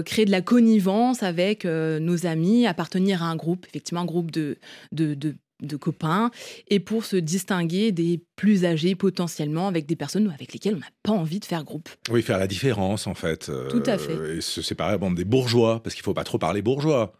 créer 0.05 0.25
de 0.25 0.31
la 0.31 0.41
connivence 0.41 1.23
avec 1.23 1.65
nos 1.65 2.25
amis, 2.25 2.67
appartenir 2.67 3.23
à 3.23 3.27
un 3.27 3.35
groupe, 3.35 3.65
effectivement 3.67 4.01
un 4.01 4.05
groupe 4.05 4.31
de, 4.31 4.57
de, 4.91 5.13
de 5.13 5.35
de 5.61 5.75
copains 5.75 6.31
et 6.67 6.79
pour 6.79 7.05
se 7.05 7.15
distinguer 7.15 7.91
des 7.91 8.21
plus 8.35 8.65
âgés 8.65 8.95
potentiellement 8.95 9.67
avec 9.67 9.85
des 9.85 9.95
personnes 9.95 10.29
avec 10.31 10.53
lesquelles 10.53 10.75
on 10.75 10.79
n'a 10.79 10.85
pas 11.03 11.11
envie 11.13 11.39
de 11.39 11.45
faire 11.45 11.63
groupe. 11.63 11.89
Oui, 12.11 12.21
faire 12.21 12.37
la 12.37 12.47
différence 12.47 13.07
en 13.07 13.15
fait. 13.15 13.49
euh, 13.49 13.67
Tout 13.69 13.83
à 13.87 13.97
fait. 13.97 14.37
Et 14.37 14.41
se 14.41 14.61
séparer 14.61 14.97
bon, 14.97 15.11
des 15.11 15.25
bourgeois, 15.25 15.81
parce 15.81 15.95
qu'il 15.95 16.03
faut 16.03 16.13
pas 16.13 16.23
trop 16.23 16.37
parler 16.37 16.61
bourgeois. 16.61 17.13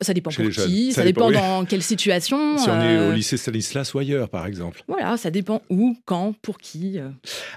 Ça 0.00 0.14
dépend 0.14 0.30
Chez 0.30 0.42
pour 0.44 0.50
qui, 0.64 0.90
Ça 0.90 1.02
ça, 1.02 1.04
dépend, 1.04 1.30
dépend, 1.30 1.42
oui. 1.42 1.60
dans 1.60 1.64
quelle 1.68 1.82
situation. 1.82 2.56
Si 2.56 2.68
on 2.68 2.80
est 2.80 2.96
euh, 2.96 3.10
au 3.10 3.12
lycée 3.12 3.36
Stanislas 3.36 3.92
ou 3.94 3.98
ailleurs, 3.98 4.30
par 4.30 4.46
exemple. 4.46 4.82
Voilà, 4.88 5.16
ça 5.18 5.30
dépend 5.30 5.60
où, 5.68 5.96
quand, 6.06 6.32
pour 6.40 6.58
qui. 6.58 6.98
euh. 6.98 7.10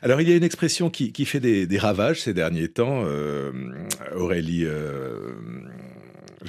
Alors, 0.03 0.19
il 0.21 0.29
y 0.29 0.33
a 0.33 0.35
une 0.35 0.43
expression 0.43 0.89
qui, 0.89 1.11
qui 1.13 1.25
fait 1.25 1.39
des, 1.39 1.65
des 1.65 1.77
ravages 1.79 2.21
ces 2.21 2.33
derniers 2.33 2.67
temps. 2.67 3.03
euh, 3.05 3.51
Aurélie, 4.15 4.65
euh, 4.65 5.33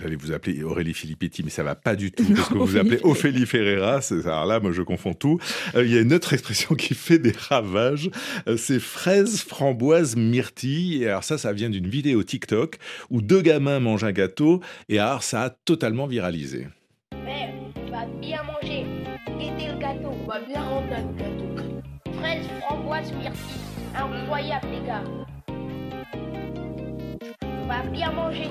j'allais 0.01 0.17
vous 0.17 0.33
appeler 0.33 0.63
Aurélie 0.63 0.95
Filippetti, 0.95 1.43
mais 1.43 1.51
ça 1.51 1.63
va 1.63 1.75
pas 1.75 1.97
du 1.97 2.13
tout, 2.13 2.25
parce 2.35 2.49
que 2.49 2.55
vous 2.55 2.67
vous 2.67 2.77
appelez 2.77 3.01
Ophélie 3.03 3.47
Ferreira. 3.47 4.01
c'est- 4.01 4.27
Alors 4.27 4.47
là, 4.47 4.61
moi, 4.61 4.73
je 4.73 4.83
confonds 4.83 5.15
tout. 5.15 5.39
Euh, 5.75 5.85
il 5.85 5.93
y 5.93 5.99
a 5.99 6.01
une 6.01 6.13
autre 6.13 6.33
expression 6.33 6.75
qui 6.75 6.95
fait 6.95 7.19
des 7.19 7.33
ravages. 7.49 8.11
euh, 8.49 8.57
c'est 8.57 8.81
fraise, 8.81 9.41
framboise, 9.43 10.17
myrtille. 10.17 11.03
Et 11.03 11.09
alors 11.09 11.25
ça, 11.25 11.39
ça 11.39 11.53
vient 11.53 11.71
d'une 11.71 11.87
vidéo 11.89 12.23
TikTok 12.23 12.77
où 13.11 13.21
deux 13.23 13.41
gamins 13.43 13.81
mangent 13.81 14.05
un 14.05 14.13
gâteau. 14.13 14.61
Et 14.89 14.99
alors, 14.99 15.23
ça 15.23 15.43
a 15.43 15.51
totalement 15.51 16.07
viralisé. 16.07 16.67
Mère, 17.25 17.51
tu 17.75 17.91
vas 17.91 18.07
bien 18.21 18.43
manger. 18.43 18.85
Guettez 19.39 19.73
le 19.73 19.79
gâteau, 19.79 20.13
on 20.23 20.27
va 20.27 20.41
bien 20.41 20.63
remplir 20.63 20.99
le 20.99 21.19
gâteau. 21.19 21.73
Fraise, 22.19 22.47
framboise, 22.61 23.13
myrtille. 23.13 23.61
Incroyable, 23.95 24.67
les 24.73 24.87
gars. 24.87 25.05
On 27.43 27.67
va 27.69 27.83
bien 27.91 28.13
manger. 28.13 28.49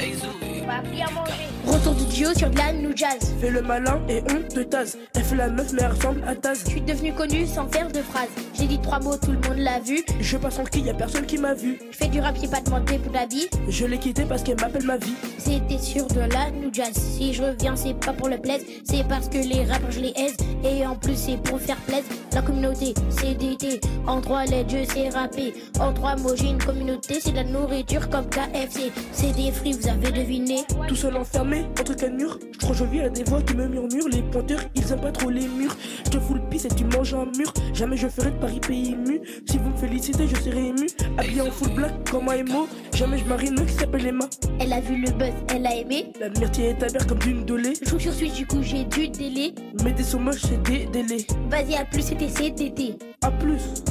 On 0.00 0.66
va 0.66 0.80
bien 0.90 1.06
manger. 1.14 1.48
Retour 1.66 1.94
du 1.94 2.04
duo 2.06 2.34
sur 2.34 2.50
de 2.50 2.56
la 2.56 2.72
New 2.72 2.96
Jazz. 2.96 3.34
Fais 3.40 3.50
le 3.50 3.62
malin 3.62 4.00
et 4.08 4.22
on 4.30 4.42
te 4.48 4.60
tase. 4.60 4.98
Elle 5.14 5.24
fait 5.24 5.36
la 5.36 5.48
meuf 5.48 5.72
mais 5.72 5.82
elle 5.82 5.92
ressemble 5.92 6.22
à 6.26 6.34
Taz. 6.34 6.62
Je 6.64 6.70
suis 6.70 6.80
devenu 6.80 7.12
connu 7.12 7.46
sans 7.46 7.68
faire 7.68 7.88
de 7.88 8.00
phrases. 8.00 8.28
J'ai 8.54 8.66
dit 8.66 8.80
trois 8.80 8.98
mots, 9.00 9.16
tout 9.16 9.32
le 9.32 9.48
monde 9.48 9.58
l'a 9.58 9.80
vu. 9.80 10.02
Je 10.20 10.36
passe 10.36 10.58
en 10.58 10.64
qui 10.64 10.80
y 10.80 10.90
a 10.90 10.94
personne 10.94 11.24
qui 11.26 11.38
m'a 11.38 11.54
vu. 11.54 11.78
Je 11.90 11.96
fais 11.96 12.08
du 12.08 12.20
rap, 12.20 12.36
j'ai 12.40 12.48
pas 12.48 12.60
demandé 12.60 12.98
pour 12.98 13.12
l'habit. 13.12 13.48
Je 13.68 13.86
l'ai 13.86 13.98
quitté 13.98 14.24
parce 14.24 14.42
qu'elle 14.42 14.60
m'appelle 14.60 14.84
ma 14.84 14.96
vie. 14.96 15.14
C'était 15.38 15.78
sur 15.78 16.06
de 16.08 16.20
la 16.20 16.50
New 16.50 16.72
Jazz. 16.72 16.92
Si 16.94 17.32
je 17.32 17.42
reviens, 17.42 17.76
c'est 17.76 17.94
pas 17.94 18.12
pour 18.12 18.28
le 18.28 18.38
plaisir. 18.38 18.66
C'est 18.84 19.06
parce 19.08 19.28
que 19.28 19.38
les 19.38 19.64
rappeurs, 19.64 19.90
je 19.90 20.00
les 20.00 20.12
aise. 20.16 20.36
Et 20.64 20.84
en 20.86 20.96
plus, 20.96 21.16
c'est 21.16 21.36
pour 21.36 21.60
faire 21.60 21.76
plaisir. 21.76 22.04
La 22.34 22.42
communauté, 22.42 22.94
c'est 23.10 23.34
d'été. 23.34 23.80
En 24.06 24.20
trois 24.20 24.44
lettres, 24.46 24.70
je 24.70 24.92
sais 24.92 25.08
rapper. 25.10 25.54
En 25.78 25.92
trois 25.92 26.16
mots, 26.16 26.34
j'ai 26.34 26.48
une 26.48 26.62
communauté. 26.62 27.18
C'est 27.20 27.30
de 27.32 27.36
la 27.36 27.44
nourriture 27.44 28.08
comme 28.10 28.26
KFC. 28.28 28.90
C'est 29.12 29.32
des 29.32 29.52
fruits, 29.52 29.74
vous 29.82 29.88
avez 29.88 30.12
deviné. 30.12 30.64
Tout 30.86 30.94
seul 30.94 31.16
enfermé 31.16 31.64
entre 31.80 31.94
quatre 31.94 32.12
murs? 32.12 32.38
Je 32.52 32.58
crois 32.58 32.70
que 32.70 32.76
je 32.76 32.84
vis 32.84 33.00
à 33.00 33.08
des 33.08 33.24
voix 33.24 33.42
qui 33.42 33.54
me 33.56 33.66
murmurent. 33.66 34.08
Les 34.08 34.22
pointeurs, 34.22 34.60
ils 34.74 34.92
aiment 34.92 35.00
pas 35.00 35.10
trop 35.10 35.30
les 35.30 35.48
murs. 35.48 35.76
Je 36.04 36.10
te 36.10 36.20
fous 36.20 36.34
le 36.34 36.40
pisse 36.50 36.66
et 36.66 36.68
tu 36.68 36.84
manges 36.84 37.14
un 37.14 37.26
mur. 37.36 37.52
Jamais 37.74 37.96
je 37.96 38.08
ferai 38.08 38.30
de 38.30 38.36
Paris 38.36 38.60
pays 38.60 38.94
mu. 38.94 39.20
Si 39.48 39.58
vous 39.58 39.70
me 39.70 39.76
félicitez, 39.76 40.28
je 40.28 40.36
serai 40.36 40.68
ému. 40.68 40.86
Habillé 41.18 41.40
en 41.40 41.50
full 41.50 41.74
black 41.74 42.10
comme 42.10 42.28
Aemo. 42.28 42.68
Jamais 42.94 43.18
je 43.18 43.24
marie 43.24 43.48
un 43.48 43.64
qui 43.64 43.72
s'appelle 43.72 44.06
Emma. 44.06 44.26
Elle 44.60 44.72
a 44.72 44.80
vu 44.80 45.00
le 45.00 45.10
buzz, 45.12 45.32
elle 45.54 45.66
a 45.66 45.74
aimé. 45.74 46.12
La 46.20 46.28
myrtille 46.28 46.66
est 46.66 46.78
ta 46.78 46.86
mère 46.90 47.06
comme 47.06 47.18
d'une 47.18 47.44
dolée. 47.44 47.72
Je 47.82 47.90
joue 47.90 47.98
sur 47.98 48.12
Switch, 48.12 48.34
du 48.34 48.46
coup 48.46 48.62
j'ai 48.62 48.84
du 48.84 49.08
délai. 49.08 49.54
Mais 49.84 49.92
des 49.92 50.04
sons 50.04 50.20
moches, 50.20 50.42
c'est 50.42 50.62
des 50.62 50.86
délais. 50.86 51.26
Vas-y, 51.50 51.74
à 51.74 51.84
plus, 51.84 52.02
c'était 52.02 52.28
CTT. 52.28 52.98
A 53.22 53.30
plus. 53.30 53.82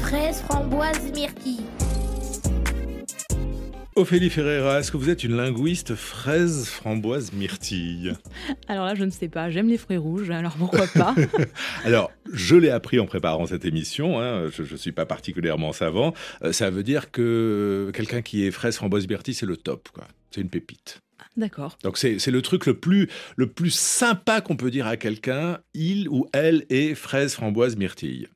Fraise, 0.00 0.42
framboise, 0.48 1.00
myrtille. 1.14 1.64
Ophélie 3.96 4.28
Ferreira, 4.28 4.78
est-ce 4.78 4.92
que 4.92 4.98
vous 4.98 5.08
êtes 5.08 5.24
une 5.24 5.36
linguiste 5.36 5.94
fraise, 5.94 6.66
framboise, 6.66 7.32
myrtille 7.32 8.12
Alors 8.68 8.84
là, 8.84 8.94
je 8.94 9.04
ne 9.04 9.10
sais 9.10 9.28
pas. 9.28 9.48
J'aime 9.48 9.68
les 9.70 9.78
fruits 9.78 9.96
rouges, 9.96 10.28
alors 10.28 10.52
pourquoi 10.52 10.86
pas? 10.86 11.14
Alors, 11.84 12.12
je 12.30 12.56
l'ai 12.56 12.68
appris 12.68 13.00
en 13.00 13.06
préparant 13.06 13.46
cette 13.46 13.64
émission. 13.64 14.20
hein, 14.20 14.50
je 14.54 14.70
ne 14.70 14.76
suis 14.76 14.92
pas 14.92 15.06
particulièrement 15.06 15.72
savant. 15.72 16.12
Euh, 16.42 16.52
ça 16.52 16.68
veut 16.68 16.82
dire 16.82 17.10
que 17.10 17.90
quelqu'un 17.94 18.20
qui 18.20 18.44
est 18.46 18.50
fraise, 18.50 18.76
framboise, 18.76 19.08
myrtille, 19.08 19.32
c'est 19.32 19.46
le 19.46 19.56
top. 19.56 19.88
quoi. 19.94 20.04
C'est 20.30 20.42
une 20.42 20.50
pépite. 20.50 20.98
D'accord. 21.38 21.78
Donc 21.82 21.96
c'est 21.96 22.18
c'est 22.18 22.30
le 22.30 22.42
truc 22.42 22.66
le 22.66 22.78
plus, 22.78 23.08
le 23.36 23.46
plus 23.46 23.70
sympa 23.70 24.42
qu'on 24.42 24.56
peut 24.56 24.70
dire 24.70 24.86
à 24.86 24.98
quelqu'un. 24.98 25.58
Il 25.72 26.08
ou 26.10 26.26
elle 26.34 26.66
est 26.68 26.94
fraise, 26.94 27.32
framboise, 27.34 27.76
myrtille. 27.76 28.28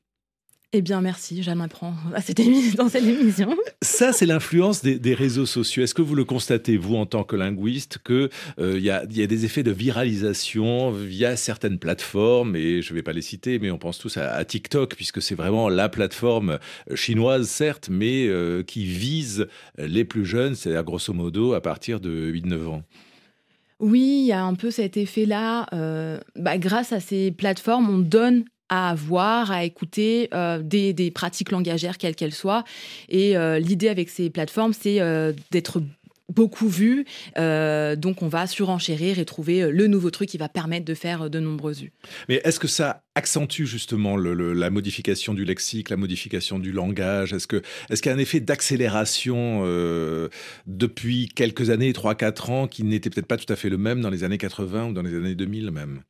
Eh 0.73 0.81
bien, 0.81 1.01
merci. 1.01 1.43
J'en 1.43 1.59
apprends 1.59 1.93
à 2.15 2.21
cette 2.21 2.39
émi- 2.39 2.75
dans 2.77 2.87
cette 2.87 3.03
émission. 3.03 3.57
Ça, 3.81 4.13
c'est 4.13 4.25
l'influence 4.25 4.81
des, 4.81 4.97
des 4.99 5.13
réseaux 5.13 5.45
sociaux. 5.45 5.83
Est-ce 5.83 5.93
que 5.93 6.01
vous 6.01 6.15
le 6.15 6.23
constatez, 6.23 6.77
vous, 6.77 6.95
en 6.95 7.05
tant 7.05 7.25
que 7.25 7.35
linguiste, 7.35 7.97
qu'il 8.05 8.29
y, 8.57 8.89
a, 8.89 9.03
y 9.09 9.21
a 9.21 9.27
des 9.27 9.43
effets 9.43 9.63
de 9.63 9.71
viralisation 9.71 10.91
via 10.91 11.35
certaines 11.35 11.77
plateformes, 11.77 12.55
et 12.55 12.81
je 12.81 12.91
ne 12.93 12.95
vais 12.95 13.03
pas 13.03 13.11
les 13.11 13.21
citer, 13.21 13.59
mais 13.59 13.69
on 13.69 13.77
pense 13.77 13.97
tous 13.97 14.15
à, 14.15 14.31
à 14.31 14.45
TikTok, 14.45 14.95
puisque 14.95 15.21
c'est 15.21 15.35
vraiment 15.35 15.67
la 15.67 15.89
plateforme 15.89 16.57
euh, 16.89 16.95
chinoise, 16.95 17.49
certes, 17.49 17.89
mais 17.91 18.27
euh, 18.27 18.63
qui 18.63 18.85
vise 18.85 19.47
les 19.77 20.05
plus 20.05 20.25
jeunes, 20.25 20.55
c'est-à-dire 20.55 20.85
grosso 20.85 21.11
modo 21.13 21.51
à 21.53 21.59
partir 21.61 21.99
de 21.99 22.31
8-9 22.31 22.67
ans. 22.67 22.83
Oui, 23.81 24.19
il 24.21 24.27
y 24.27 24.31
a 24.31 24.41
un 24.43 24.53
peu 24.53 24.71
cet 24.71 24.95
effet-là. 24.95 25.65
euh, 25.73 26.17
bah, 26.37 26.57
grâce 26.57 26.93
à 26.93 27.01
ces 27.01 27.31
plateformes, 27.31 27.89
on 27.89 27.97
donne 27.99 28.45
à 28.71 28.95
voir, 28.95 29.51
à 29.51 29.65
écouter 29.65 30.29
euh, 30.33 30.61
des, 30.63 31.11
pratiques 31.11 31.51
langagères, 31.51 31.97
quelles 31.97 32.15
qu'elles 32.15 32.33
soient. 32.33 32.63
Et 33.09 33.37
euh, 33.37 33.59
l'idée 33.59 33.89
avec 33.89 34.09
ces 34.09 34.29
plateformes, 34.29 34.73
c'est 34.73 35.01
euh, 35.01 35.33
d'être 35.51 35.83
beaucoup 36.29 36.69
vu. 36.69 37.05
Donc, 37.35 38.21
on 38.21 38.29
va 38.29 38.47
surenchérir 38.47 39.19
et 39.19 39.25
trouver 39.25 39.69
le 39.69 39.87
nouveau 39.87 40.09
truc 40.11 40.29
qui 40.29 40.37
va 40.37 40.47
permettre 40.47 40.85
de 40.85 40.93
faire 40.93 41.29
de 41.29 41.41
nombreuses 41.41 41.81
vues. 41.81 41.91
Mais 42.29 42.39
est-ce 42.45 42.57
que 42.57 42.69
ça 42.69 43.03
accentue 43.15 43.65
justement 43.65 44.15
la 44.15 44.69
modification 44.69 45.33
du 45.33 45.43
lexique, 45.43 45.89
la 45.89 45.97
modification 45.97 46.57
du 46.57 46.71
langage? 46.71 47.33
Est-ce 47.33 47.47
que 47.47 47.61
est-ce 47.89 48.01
qu'il 48.01 48.09
y 48.11 48.13
a 48.13 48.15
un 48.15 48.19
effet 48.19 48.39
d'accélération 48.39 49.65
depuis 50.67 51.27
quelques 51.27 51.69
années, 51.69 51.91
3-4 51.91 52.51
ans, 52.51 52.67
qui 52.67 52.85
n'était 52.85 53.09
peut-être 53.09 53.27
pas 53.27 53.35
tout 53.35 53.51
à 53.51 53.57
fait 53.57 53.69
le 53.69 53.77
même 53.77 53.99
dans 53.99 54.09
les 54.09 54.23
années 54.23 54.37
80 54.37 54.87
ou 54.87 54.93
dans 54.93 55.01
les 55.01 55.13
années 55.13 55.35
2000 55.35 55.71
même? 55.71 56.01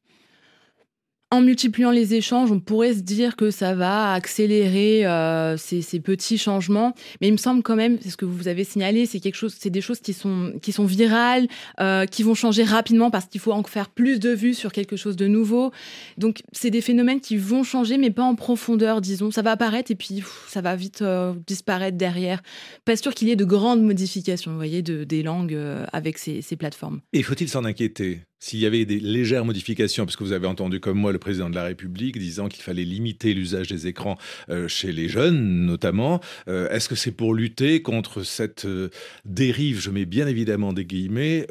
En 1.33 1.39
multipliant 1.39 1.91
les 1.91 2.13
échanges, 2.13 2.51
on 2.51 2.59
pourrait 2.59 2.93
se 2.93 2.99
dire 2.99 3.37
que 3.37 3.51
ça 3.51 3.73
va 3.73 4.11
accélérer 4.11 5.05
euh, 5.05 5.55
ces, 5.55 5.81
petits 6.01 6.37
changements, 6.37 6.93
mais 7.21 7.29
il 7.29 7.31
me 7.31 7.37
semble 7.37 7.63
quand 7.63 7.77
même, 7.77 7.97
c'est 8.01 8.09
ce 8.09 8.17
que 8.17 8.25
vous 8.25 8.49
avez 8.49 8.65
signalé, 8.65 9.05
c'est 9.05 9.21
quelque 9.21 9.35
chose, 9.35 9.55
c'est 9.57 9.69
des 9.69 9.79
choses 9.79 10.01
qui 10.01 10.11
sont 10.11 10.51
qui 10.61 10.73
sont 10.73 10.83
virales, 10.83 11.47
euh, 11.79 12.05
qui 12.05 12.23
vont 12.23 12.33
changer 12.33 12.63
rapidement 12.63 13.09
parce 13.11 13.27
qu'il 13.27 13.39
faut 13.39 13.53
en 13.53 13.63
faire 13.63 13.87
plus 13.87 14.19
de 14.19 14.31
vues 14.31 14.53
sur 14.53 14.73
quelque 14.73 14.97
chose 14.97 15.15
de 15.15 15.25
nouveau. 15.27 15.71
Donc 16.17 16.41
c'est 16.51 16.69
des 16.69 16.81
phénomènes 16.81 17.21
qui 17.21 17.37
vont 17.37 17.63
changer, 17.63 17.97
mais 17.97 18.11
pas 18.11 18.23
en 18.23 18.35
profondeur, 18.35 18.99
disons. 18.99 19.31
Ça 19.31 19.41
va 19.41 19.51
apparaître 19.51 19.89
et 19.89 19.95
puis 19.95 20.21
ça 20.49 20.59
va 20.59 20.75
vite 20.75 21.01
euh, 21.01 21.33
disparaître 21.47 21.97
derrière. 21.97 22.43
Pas 22.83 22.97
sûr 22.97 23.13
qu'il 23.13 23.29
y 23.29 23.31
ait 23.31 23.37
de 23.37 23.45
grandes 23.45 23.83
modifications, 23.83 24.51
vous 24.51 24.57
voyez, 24.57 24.81
de, 24.81 25.05
des 25.05 25.23
langues 25.23 25.57
avec 25.93 26.17
ces, 26.17 26.41
ces 26.41 26.57
plateformes. 26.57 26.99
Et 27.13 27.23
faut-il 27.23 27.47
s'en 27.47 27.63
inquiéter? 27.63 28.19
S'il 28.41 28.59
y 28.59 28.65
avait 28.65 28.85
des 28.85 28.99
légères 28.99 29.45
modifications, 29.45 30.03
parce 30.03 30.17
que 30.17 30.23
vous 30.23 30.33
avez 30.33 30.47
entendu 30.47 30.79
comme 30.79 30.97
moi 30.97 31.13
le 31.13 31.19
président 31.19 31.49
de 31.49 31.55
la 31.55 31.63
République 31.63 32.17
disant 32.17 32.49
qu'il 32.49 32.63
fallait 32.63 32.83
limiter 32.83 33.33
l'usage 33.33 33.67
des 33.67 33.85
écrans 33.87 34.17
euh, 34.49 34.67
chez 34.67 34.91
les 34.91 35.07
jeunes 35.07 35.65
notamment, 35.65 36.19
euh, 36.47 36.67
est-ce 36.69 36.89
que 36.89 36.95
c'est 36.95 37.11
pour 37.11 37.35
lutter 37.35 37.83
contre 37.83 38.23
cette 38.23 38.65
euh, 38.65 38.89
dérive, 39.25 39.79
je 39.79 39.91
mets 39.91 40.05
bien 40.05 40.27
évidemment 40.27 40.73
des 40.73 40.85
guillemets, 40.85 41.45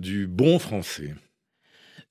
du 0.00 0.28
bon 0.28 0.58
français? 0.58 1.14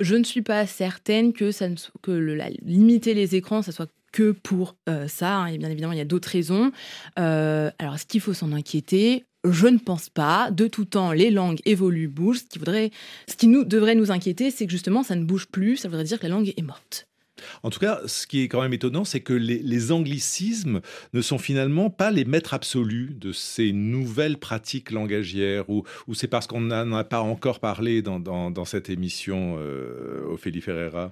Je 0.01 0.15
ne 0.15 0.25
suis 0.25 0.41
pas 0.41 0.67
certaine 0.67 1.31
que, 1.31 1.45
ne 1.45 1.75
que 2.01 2.11
la- 2.11 2.49
limiter 2.63 3.13
les 3.13 3.35
écrans, 3.35 3.61
ça 3.61 3.71
soit 3.71 3.89
que 4.15 4.31
pour 4.31 4.77
euh, 4.87 5.09
ça. 5.09 5.35
hein. 5.35 5.47
Et 5.47 5.57
bien 5.57 5.69
évidemment, 5.69 5.91
il 5.91 5.97
y 5.97 6.01
a 6.01 6.05
d'autres 6.05 6.29
raisons. 6.29 6.71
Euh, 7.19 7.69
alors, 7.79 7.95
est-ce 7.95 8.05
qu'il 8.05 8.21
faut 8.21 8.33
s'en 8.33 8.53
inquiéter? 8.53 9.25
Je 9.43 9.67
ne 9.67 9.77
pense 9.77 10.09
pas. 10.09 10.51
De 10.51 10.67
tout 10.67 10.85
temps, 10.85 11.11
les 11.11 11.31
langues 11.31 11.59
évoluent, 11.65 12.07
bougent. 12.07 12.39
Ce 12.39 12.45
qui, 12.45 12.57
voudrait, 12.57 12.91
ce 13.27 13.35
qui 13.35 13.47
nous, 13.47 13.65
devrait 13.65 13.93
nous 13.93 14.11
inquiéter, 14.11 14.51
c'est 14.51 14.65
que 14.65 14.71
justement, 14.71 15.03
ça 15.03 15.15
ne 15.17 15.25
bouge 15.25 15.47
plus. 15.47 15.75
Ça 15.75 15.89
voudrait 15.89 16.05
dire 16.05 16.17
que 16.17 16.23
la 16.23 16.29
langue 16.29 16.53
est 16.55 16.61
morte. 16.61 17.07
En 17.63 17.69
tout 17.69 17.79
cas, 17.79 17.99
ce 18.05 18.25
qui 18.25 18.41
est 18.41 18.47
quand 18.47 18.61
même 18.61 18.73
étonnant, 18.73 19.03
c'est 19.03 19.19
que 19.19 19.33
les, 19.33 19.91
anglicismes 19.91 20.79
ne 21.13 21.21
sont 21.21 21.37
finalement 21.37 21.89
pas 21.89 22.09
les 22.09 22.23
maîtres 22.23 22.53
absolus 22.53 23.13
de 23.13 23.33
ces 23.33 23.73
nouvelles 23.73 24.37
pratiques 24.37 24.91
langagières, 24.91 25.69
ou, 25.69 25.83
c'est 26.13 26.29
parce 26.29 26.47
qu'on 26.47 26.61
n'en 26.61 26.93
a 26.93 27.03
pas 27.03 27.19
encore 27.19 27.59
parlé 27.59 28.01
dans 28.01 28.65
cette 28.65 28.89
émission, 28.89 29.57
euh, 29.59 30.23
Ophélie 30.29 30.61
Ferreira? 30.61 31.11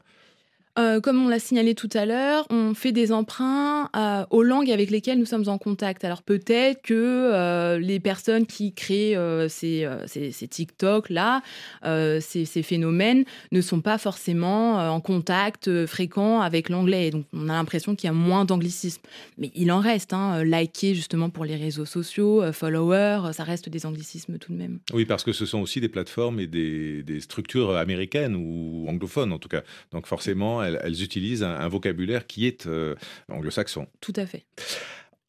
Euh, 0.80 1.02
comme 1.02 1.24
on 1.24 1.28
l'a 1.28 1.40
signalé 1.40 1.76
tout 1.76 1.90
à 1.94 2.06
l'heure, 2.06 2.46
on 2.50 2.74
fait 2.74 2.92
des 2.92 3.12
emprunts 3.12 3.90
euh, 3.96 4.26
aux 4.30 4.44
langues 4.44 4.72
avec 4.72 4.90
lesquelles 4.90 5.20
nous 5.20 5.26
sommes 5.26 5.48
en 5.48 5.58
contact. 5.58 6.04
Alors 6.04 6.24
peut-être 6.24 6.82
que 6.82 6.94
euh, 6.94 7.80
les 7.80 8.00
personnes 8.00 8.46
qui 8.46 8.74
créent 8.74 9.18
ces, 9.50 9.88
ces, 10.08 10.32
ces 10.32 10.48
TikTok-là, 10.48 11.42
ces, 11.84 12.64
phénomènes, 12.64 13.26
ne 13.52 13.62
sont 13.62 13.82
pas 13.82 13.98
forcément 13.98 14.78
en 14.78 15.02
contact 15.02 15.86
fréquent 15.86 16.42
avec 16.42 16.70
l'anglais. 16.70 17.12
Donc 17.12 17.26
on 17.34 17.50
a 17.50 17.54
l'impression 17.54 17.96
qu'il 17.96 18.08
y 18.08 18.10
a 18.10 18.14
moins 18.14 18.46
d'anglicisme. 18.46 19.02
Mais 19.38 19.52
il 19.56 19.72
en 19.72 19.80
reste. 19.80 20.14
Hein, 20.14 20.44
liker 20.44 20.96
justement 20.96 21.30
pour 21.30 21.46
les 21.46 21.56
réseaux 21.56 21.86
sociaux, 21.86 22.52
follower, 22.52 23.20
euh, 23.26 23.32
ça 23.34 23.44
reste 23.44 23.70
des 23.70 23.86
anglicismes 23.86 24.38
tout 24.38 24.52
de 24.52 24.58
même. 24.58 24.80
Oui, 24.94 25.06
parce 25.06 25.24
que 25.24 25.34
ce 25.34 25.46
sont 25.46 25.60
aussi 25.60 25.82
des 25.82 25.90
plateformes 25.90 26.40
et 26.40 26.48
des 26.48 27.20
structures 27.20 27.76
américaines 27.76 28.36
ou 28.36 28.86
anglophones 28.88 29.32
en 29.32 29.40
tout 29.40 29.50
cas. 29.50 29.64
Donc 29.92 30.08
forcément, 30.08 30.63
elles, 30.64 30.80
elles 30.84 31.04
utilisent 31.04 31.44
un, 31.44 31.56
un 31.56 31.68
vocabulaire 31.68 32.28
qui 32.28 32.48
est 32.48 32.68
euh, 32.68 32.96
anglo-saxon. 33.30 33.88
Tout 34.02 34.14
à 34.16 34.26
fait. 34.26 34.46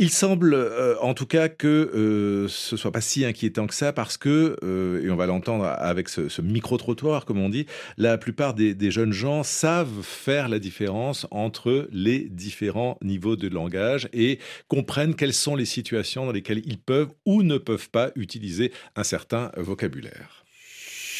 Il 0.01 0.11
semble 0.11 0.55
euh, 0.55 0.99
en 0.99 1.15
tout 1.15 1.27
cas 1.27 1.49
que 1.49 1.69
euh, 1.69 2.49
ce 2.49 2.77
soit 2.77 2.91
pas 2.91 3.01
si 3.01 3.25
inquiétant 3.25 3.69
que 3.69 3.75
ça 3.75 3.93
parce 3.93 4.17
que, 4.17 4.57
euh, 4.65 5.05
et 5.05 5.09
on 5.09 5.15
va 5.15 5.27
l'entendre 5.27 5.67
avec 5.67 6.09
ce, 6.09 6.29
ce 6.29 6.43
micro-trottoir 6.43 7.25
comme 7.25 7.39
on 7.39 7.49
dit, 7.49 7.67
la 7.97 8.19
plupart 8.19 8.55
des, 8.55 8.75
des 8.75 8.91
jeunes 8.91 9.13
gens 9.13 9.45
savent 9.45 10.03
faire 10.03 10.49
la 10.49 10.59
différence 10.59 11.29
entre 11.31 11.89
les 11.93 12.29
différents 12.29 12.99
niveaux 13.03 13.37
de 13.37 13.47
langage 13.47 14.09
et 14.13 14.41
comprennent 14.67 15.15
quelles 15.15 15.33
sont 15.33 15.55
les 15.55 15.65
situations 15.65 16.27
dans 16.27 16.33
lesquelles 16.33 16.63
ils 16.67 16.79
peuvent 16.79 17.13
ou 17.25 17.45
ne 17.45 17.57
peuvent 17.57 17.91
pas 17.91 18.11
utiliser 18.17 18.73
un 18.97 19.05
certain 19.05 19.53
vocabulaire. 19.57 20.44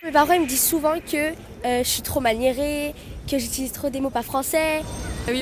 Mes 0.05 0.13
parents 0.13 0.33
ils 0.35 0.43
me 0.43 0.47
disent 0.47 0.63
souvent 0.65 0.95
que 1.01 1.17
euh, 1.17 1.83
je 1.83 1.89
suis 1.89 2.03
trop 2.03 2.21
maniérée, 2.21 2.95
que 3.31 3.39
j'utilise 3.39 3.73
trop 3.73 3.89
des 3.89 4.01
mots 4.01 4.11
pas 4.11 4.23
français. 4.23 4.83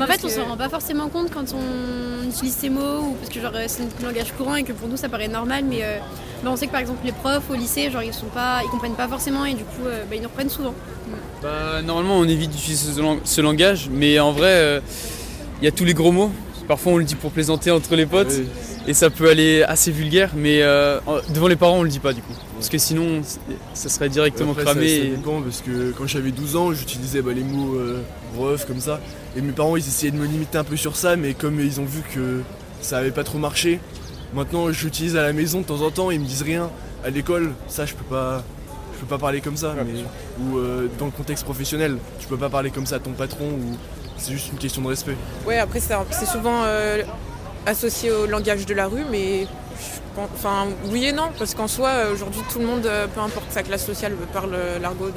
en 0.01 0.07
fait, 0.07 0.21
on 0.25 0.29
s'en 0.29 0.45
rend 0.51 0.57
pas 0.57 0.69
forcément 0.69 1.09
compte 1.09 1.31
quand 1.33 1.45
on 1.53 2.29
utilise 2.29 2.55
ces 2.55 2.69
mots, 2.71 3.01
ou 3.01 3.13
parce 3.15 3.29
que 3.31 3.41
genre 3.41 3.51
euh, 3.57 3.65
c'est 3.67 3.83
notre 3.83 4.01
langage 4.03 4.33
courant 4.39 4.55
et 4.55 4.63
que 4.63 4.73
pour 4.73 4.87
nous 4.89 4.97
ça 4.97 5.09
paraît 5.09 5.27
normal, 5.27 5.65
mais 5.69 5.81
euh, 5.83 5.99
bah, 6.45 6.51
on 6.53 6.57
sait 6.57 6.69
que 6.69 6.73
par 6.73 6.81
exemple 6.81 7.01
les 7.05 7.11
profs 7.13 7.51
au 7.51 7.55
lycée, 7.55 7.91
genre 7.91 8.05
ils 8.05 8.15
sont 8.15 8.27
pas, 8.27 8.61
ils 8.65 8.69
comprennent 8.71 8.95
pas 8.95 9.09
forcément 9.09 9.45
et 9.45 9.55
du 9.55 9.65
coup 9.65 9.87
euh, 9.87 10.05
bah, 10.09 10.15
ils 10.15 10.23
nous 10.23 10.29
reprennent 10.29 10.51
souvent. 10.51 10.75
Bah, 11.43 11.83
normalement, 11.83 12.19
on 12.19 12.29
évite 12.29 12.51
d'utiliser 12.53 12.93
ce, 12.93 13.01
lang- 13.01 13.19
ce 13.25 13.41
langage, 13.41 13.89
mais 13.91 14.21
en 14.21 14.31
vrai, 14.31 14.47
euh, 14.53 14.81
il 15.61 15.65
y 15.65 15.69
a 15.69 15.73
tous 15.73 15.85
les 15.85 15.95
gros 15.95 16.13
mots. 16.13 16.31
Parfois, 16.69 16.93
on 16.93 16.97
le 16.99 17.05
dit 17.05 17.17
pour 17.17 17.33
plaisanter 17.33 17.73
entre 17.73 17.97
les 17.97 18.07
potes, 18.07 18.33
et 18.87 18.95
ça 18.95 19.11
peut 19.11 19.29
aller 19.29 19.65
assez 19.65 19.91
vulgaire, 19.91 20.31
mais 20.37 20.63
euh, 20.63 21.01
devant 21.35 21.49
les 21.49 21.57
parents, 21.57 21.79
on 21.79 21.83
le 21.83 21.89
dit 21.89 21.99
pas 21.99 22.13
du 22.13 22.23
coup. 22.23 22.33
Parce 22.63 22.71
que 22.71 22.79
sinon, 22.79 23.23
ça 23.75 23.89
serait 23.89 24.09
directement 24.09 24.53
Après, 24.53 24.63
cramé. 24.63 24.89
Ça, 24.89 24.95
ça 24.95 25.05
et- 25.05 25.11
dépend 25.17 25.43
parce 25.43 25.63
que 25.63 25.91
quand 25.99 26.07
j'avais 26.07 26.31
12 26.31 26.55
ans, 26.55 26.73
j'utilisais 26.73 27.21
bah, 27.21 27.33
les 27.35 27.43
mots 27.43 27.75
euh, 27.75 28.03
rough 28.37 28.65
comme 28.69 28.79
ça. 28.79 29.01
Et 29.37 29.41
mes 29.41 29.51
parents, 29.51 29.75
ils 29.77 29.85
essayaient 29.85 30.13
de 30.13 30.17
me 30.17 30.27
limiter 30.27 30.59
un 30.59 30.63
peu 30.63 30.77
sur 30.77 30.95
ça, 30.95 31.17
mais 31.17 31.35
comme 31.35 31.59
ils 31.59 31.81
ont 31.81 31.85
vu 31.85 32.03
que 32.15 32.43
ça 32.81 32.99
avait 32.99 33.11
pas 33.11 33.25
trop 33.25 33.39
marché, 33.39 33.81
maintenant 34.33 34.71
j'utilise 34.71 35.17
à 35.17 35.23
la 35.23 35.33
maison 35.33 35.63
de 35.63 35.65
temps 35.67 35.81
en 35.83 35.91
temps, 35.91 36.13
ils 36.13 36.21
me 36.21 36.25
disent 36.25 36.43
rien. 36.43 36.71
À 37.05 37.11
l'école, 37.11 37.51
ça, 37.67 37.85
je 37.85 37.95
peux 37.95 38.05
pas. 38.05 38.45
Je 38.95 39.01
peux 39.01 39.07
pas 39.17 39.19
parler 39.19 39.41
comme 39.41 39.57
ça, 39.57 39.75
mais, 39.85 40.01
ou 40.45 40.59
euh, 40.59 40.87
dans 41.01 41.07
le 41.07 41.11
contexte 41.11 41.43
professionnel, 41.43 41.97
tu 42.21 42.29
peux 42.29 42.37
pas 42.37 42.49
parler 42.49 42.71
comme 42.71 42.87
ça 42.87 42.95
à 42.95 43.01
ton 43.01 43.11
patron, 43.11 43.47
ou 43.47 43.77
c'est 44.19 44.31
juste 44.31 44.53
une 44.53 44.59
question 44.59 44.83
de 44.83 44.87
respect. 44.87 45.17
Ouais, 45.45 45.59
après 45.59 45.81
c'est 45.81 46.27
souvent 46.27 46.63
euh, 46.65 47.03
associé 47.67 48.13
au 48.13 48.27
langage 48.27 48.65
de 48.67 48.75
la 48.75 48.87
rue, 48.87 49.03
mais 49.11 49.49
Enfin, 50.17 50.69
oui 50.91 51.07
et 51.07 51.13
non, 51.13 51.31
parce 51.39 51.55
qu'en 51.55 51.69
soi, 51.69 51.89
euh, 51.89 52.13
aujourd'hui, 52.13 52.43
tout 52.53 52.59
le 52.59 52.67
monde, 52.67 52.87
euh, 52.87 53.07
peu 53.07 53.21
importe 53.21 53.51
sa 53.51 53.63
classe 53.63 53.85
sociale, 53.87 54.15
parle 54.33 54.53
euh, 54.55 54.79
l'argot. 54.79 55.11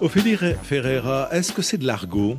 Ophélie 0.00 0.34
Re- 0.34 0.56
Ferreira, 0.62 1.28
est-ce 1.32 1.52
que 1.52 1.62
c'est 1.62 1.76
de 1.78 1.86
l'argot? 1.86 2.36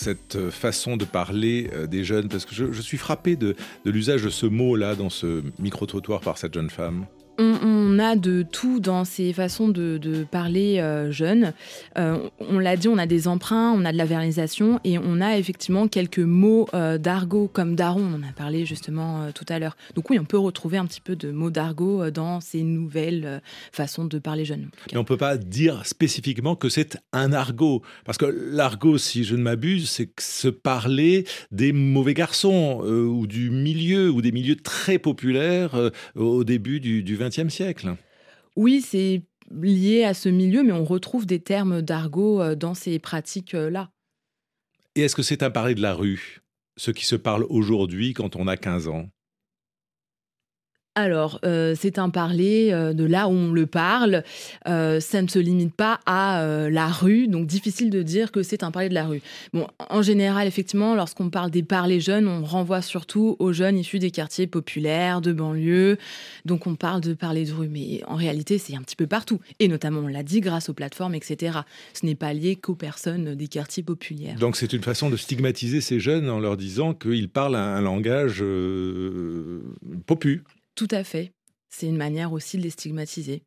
Cette 0.00 0.50
façon 0.50 0.96
de 0.96 1.04
parler 1.04 1.70
euh, 1.72 1.86
des 1.86 2.04
jeunes 2.04 2.28
Parce 2.28 2.46
que 2.46 2.54
je, 2.54 2.80
suis 2.80 2.96
frappé 2.96 3.36
de, 3.36 3.54
de 3.84 3.90
l'usage 3.90 4.22
de 4.22 4.30
ce 4.30 4.46
mot-là 4.46 4.94
dans 4.94 5.10
ce 5.10 5.42
micro-trottoir 5.58 6.20
par 6.20 6.38
cette 6.38 6.54
jeune 6.54 6.70
femme. 6.70 7.06
On, 7.42 7.98
a 7.98 8.16
de 8.16 8.42
tout 8.42 8.80
dans 8.80 9.04
ces 9.04 9.32
façons 9.32 9.68
de, 9.68 10.26
parler 10.30 10.78
euh, 10.78 11.10
jeunes. 11.10 11.54
Euh, 11.98 12.18
on 12.38 12.58
l'a 12.58 12.76
dit, 12.76 12.86
on 12.86 12.98
a 12.98 13.06
des 13.06 13.28
emprunts, 13.28 13.72
on 13.72 13.84
a 13.84 13.92
de 13.92 13.96
la 13.96 14.04
verbalisation 14.04 14.78
et 14.84 14.98
on 14.98 15.20
a 15.22 15.38
effectivement 15.38 15.88
quelques 15.88 16.18
mots 16.18 16.68
euh, 16.74 16.98
d'argot 16.98 17.48
comme 17.50 17.76
daron, 17.76 18.02
on 18.02 18.18
en 18.18 18.28
a 18.28 18.32
parlé 18.32 18.66
justement 18.66 19.22
euh, 19.22 19.30
tout 19.34 19.46
à 19.48 19.58
l'heure. 19.58 19.76
Donc 19.94 20.10
oui, 20.10 20.18
on 20.18 20.24
peut 20.24 20.38
retrouver 20.38 20.76
un 20.76 20.84
petit 20.84 21.00
peu 21.00 21.16
de 21.16 21.30
mots 21.30 21.50
d'argot 21.50 22.10
dans 22.10 22.40
ces 22.40 22.62
nouvelles 22.62 23.40
façons 23.72 24.04
de 24.04 24.18
parler 24.18 24.44
jeunes. 24.44 24.68
Mais 24.92 24.98
on 24.98 25.02
ne 25.02 25.06
peut 25.06 25.16
pas 25.16 25.38
dire 25.38 25.86
spécifiquement 25.86 26.56
que 26.56 26.68
c'est 26.68 26.98
un 27.12 27.32
argot. 27.32 27.82
Parce 28.04 28.18
que 28.18 28.26
l'argot, 28.26 28.98
si 28.98 29.24
je 29.24 29.34
ne 29.34 29.42
m'abuse, 29.42 29.88
c'est 29.88 30.10
se 30.20 30.48
parler 30.48 31.24
des 31.50 31.72
mauvais 31.72 32.14
garçons 32.14 32.80
ou 32.84 33.26
du 33.26 33.50
milieu, 33.50 34.10
ou 34.10 34.20
des 34.20 34.32
milieux 34.32 34.56
très 34.56 34.98
populaires 34.98 35.90
au 36.14 36.44
début 36.44 36.80
du 36.80 37.16
XXe 37.30 37.48
siècle. 37.48 37.96
Oui, 38.56 38.80
c'est 38.80 39.22
lié 39.50 40.04
à 40.04 40.14
ce 40.14 40.28
milieu, 40.28 40.62
mais 40.62 40.72
on 40.72 40.84
retrouve 40.84 41.26
des 41.26 41.40
termes 41.40 41.82
d'argot 41.82 42.40
euh, 42.40 42.54
dans 42.54 42.74
ces 42.74 42.98
pratiques-là. 42.98 43.90
Et 44.96 45.02
est-ce 45.02 45.16
que 45.16 45.22
c'est 45.22 45.42
un 45.42 45.50
parler 45.50 45.74
de 45.74 45.82
la 45.82 45.94
rue 45.94 46.40
Ce 46.76 46.90
qui 46.90 47.06
se 47.06 47.16
parle 47.16 47.44
aujourd'hui 47.48 48.12
quand 48.12 48.36
on 48.36 48.46
a 48.46 48.56
15 48.56 48.88
ans? 48.88 49.08
Alors, 50.96 51.38
euh, 51.44 51.76
c'est 51.78 52.00
un 52.00 52.10
parler 52.10 52.70
euh, 52.72 52.92
de 52.92 53.04
là 53.04 53.28
où 53.28 53.30
on 53.30 53.52
le 53.52 53.66
parle. 53.66 54.24
Euh, 54.66 54.98
ça 54.98 55.22
ne 55.22 55.28
se 55.28 55.38
limite 55.38 55.72
pas 55.72 56.00
à 56.04 56.44
la 56.70 56.88
rue, 56.88 57.28
donc 57.28 57.46
difficile 57.46 57.90
de 57.90 58.02
dire 58.02 58.32
que 58.32 58.42
c'est 58.42 58.64
un 58.64 58.70
parler 58.70 58.88
de 58.88 58.94
la 58.94 59.06
rue. 59.06 59.22
Bon, 59.52 59.68
en 59.88 60.02
général, 60.02 60.48
effectivement, 60.48 60.94
lorsqu'on 60.94 61.30
parle 61.30 61.50
des 61.50 61.62
parlers 61.62 62.00
jeunes, 62.00 62.26
on 62.26 62.44
renvoie 62.44 62.82
surtout 62.82 63.36
aux 63.38 63.52
jeunes 63.52 63.78
issus 63.78 63.98
des 63.98 64.10
quartiers 64.10 64.46
populaires, 64.46 65.20
de 65.20 65.32
banlieue. 65.32 65.96
Donc, 66.44 66.66
on 66.66 66.74
parle 66.74 67.00
de 67.00 67.14
parler 67.14 67.44
de 67.44 67.52
rue, 67.52 67.68
mais 67.68 68.02
en 68.08 68.16
réalité, 68.16 68.58
c'est 68.58 68.74
un 68.74 68.82
petit 68.82 68.96
peu 68.96 69.06
partout. 69.06 69.40
Et 69.60 69.68
notamment, 69.68 70.00
on 70.00 70.08
l'a 70.08 70.22
dit, 70.22 70.40
grâce 70.40 70.68
aux 70.68 70.74
plateformes, 70.74 71.14
etc. 71.14 71.60
Ce 71.92 72.04
n'est 72.04 72.14
pas 72.14 72.32
lié 72.32 72.56
qu'aux 72.56 72.74
personnes 72.74 73.34
des 73.34 73.48
quartiers 73.48 73.82
populaires. 73.82 74.36
Donc 74.36 74.56
c'est 74.56 74.72
une 74.72 74.82
façon 74.82 75.08
de 75.08 75.16
stigmatiser 75.16 75.80
ces 75.80 76.00
jeunes 76.00 76.28
en 76.28 76.40
leur 76.40 76.56
disant 76.56 76.94
qu'ils 76.94 77.28
parlent 77.28 77.56
un, 77.56 77.80
langage 77.80 78.42
popu. 80.06 80.42
Tout 80.80 80.88
à 80.92 81.04
fait. 81.04 81.34
C'est 81.68 81.88
une 81.88 81.98
manière 81.98 82.32
aussi 82.32 82.56
de 82.56 82.62
les 82.62 82.70
stigmatiser. 82.70 83.42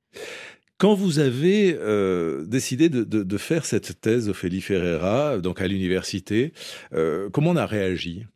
Quand 0.77 0.93
vous 0.93 1.17
avez 1.17 1.75
euh, 1.79 2.45
décidé 2.45 2.89
de, 2.89 3.37
faire 3.37 3.65
cette 3.65 3.99
thèse, 4.01 4.29
Ophélie 4.29 4.61
Ferreira, 4.61 5.39
donc 5.39 5.59
à 5.59 5.67
l'université, 5.67 6.53
euh, 6.93 7.31
comment 7.31 7.49
on 7.49 7.55
a 7.55 7.65
réagi? 7.65 8.27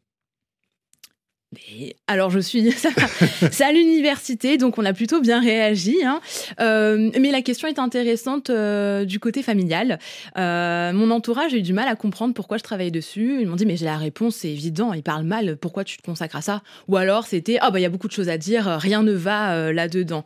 Alors, 2.08 2.30
je 2.30 2.40
suis. 2.40 2.72
C'est 3.52 3.64
à 3.64 3.72
l'université, 3.72 4.58
donc 4.58 4.78
on 4.78 4.84
a 4.84 4.92
plutôt 4.92 5.22
bien 5.22 5.40
réagi. 5.40 5.96
hein. 6.04 6.20
Euh, 6.60 7.10
mais 7.20 7.32
la 7.32 7.42
question 7.42 7.70
est 7.70 7.80
intéressante 7.80 8.50
euh, 8.50 9.06
du 9.06 9.20
côté 9.20 9.42
familial. 9.44 9.98
Euh, 10.38 10.92
mon 10.92 11.10
entourage 11.10 11.54
a 11.54 11.58
eu 11.58 11.62
du 11.62 11.72
mal 11.72 11.88
à 11.88 11.96
comprendre 11.96 12.34
pourquoi 12.34 12.58
je 12.58 12.64
travaillais 12.64 12.92
dessus. 12.92 13.38
Ils 13.40 13.48
m'ont 13.48 13.56
dit, 13.56 13.66
mais 13.66 13.78
j'ai 13.78 13.86
la 13.86 13.98
réponse, 13.98 14.36
c'est 14.36 14.52
évident, 14.52 14.92
il 14.92 15.04
parle 15.04 15.24
mal, 15.24 15.56
pourquoi 15.56 15.86
tu 15.86 15.98
te 15.98 16.02
consacres 16.02 16.36
à 16.36 16.42
ça? 16.42 16.64
Ou 16.90 16.98
alors 16.98 17.26
c'était, 17.26 17.58
ah 17.62 17.72
bah 17.72 17.80
il 17.80 17.84
y 17.84 17.86
a 17.86 17.90
beaucoup 17.90 18.08
de 18.08 18.14
choses 18.14 18.30
à 18.30 18.38
dire, 18.38 18.66
rien 18.66 19.02
ne 19.04 19.14
va 19.14 19.72
là-dedans. 19.72 20.26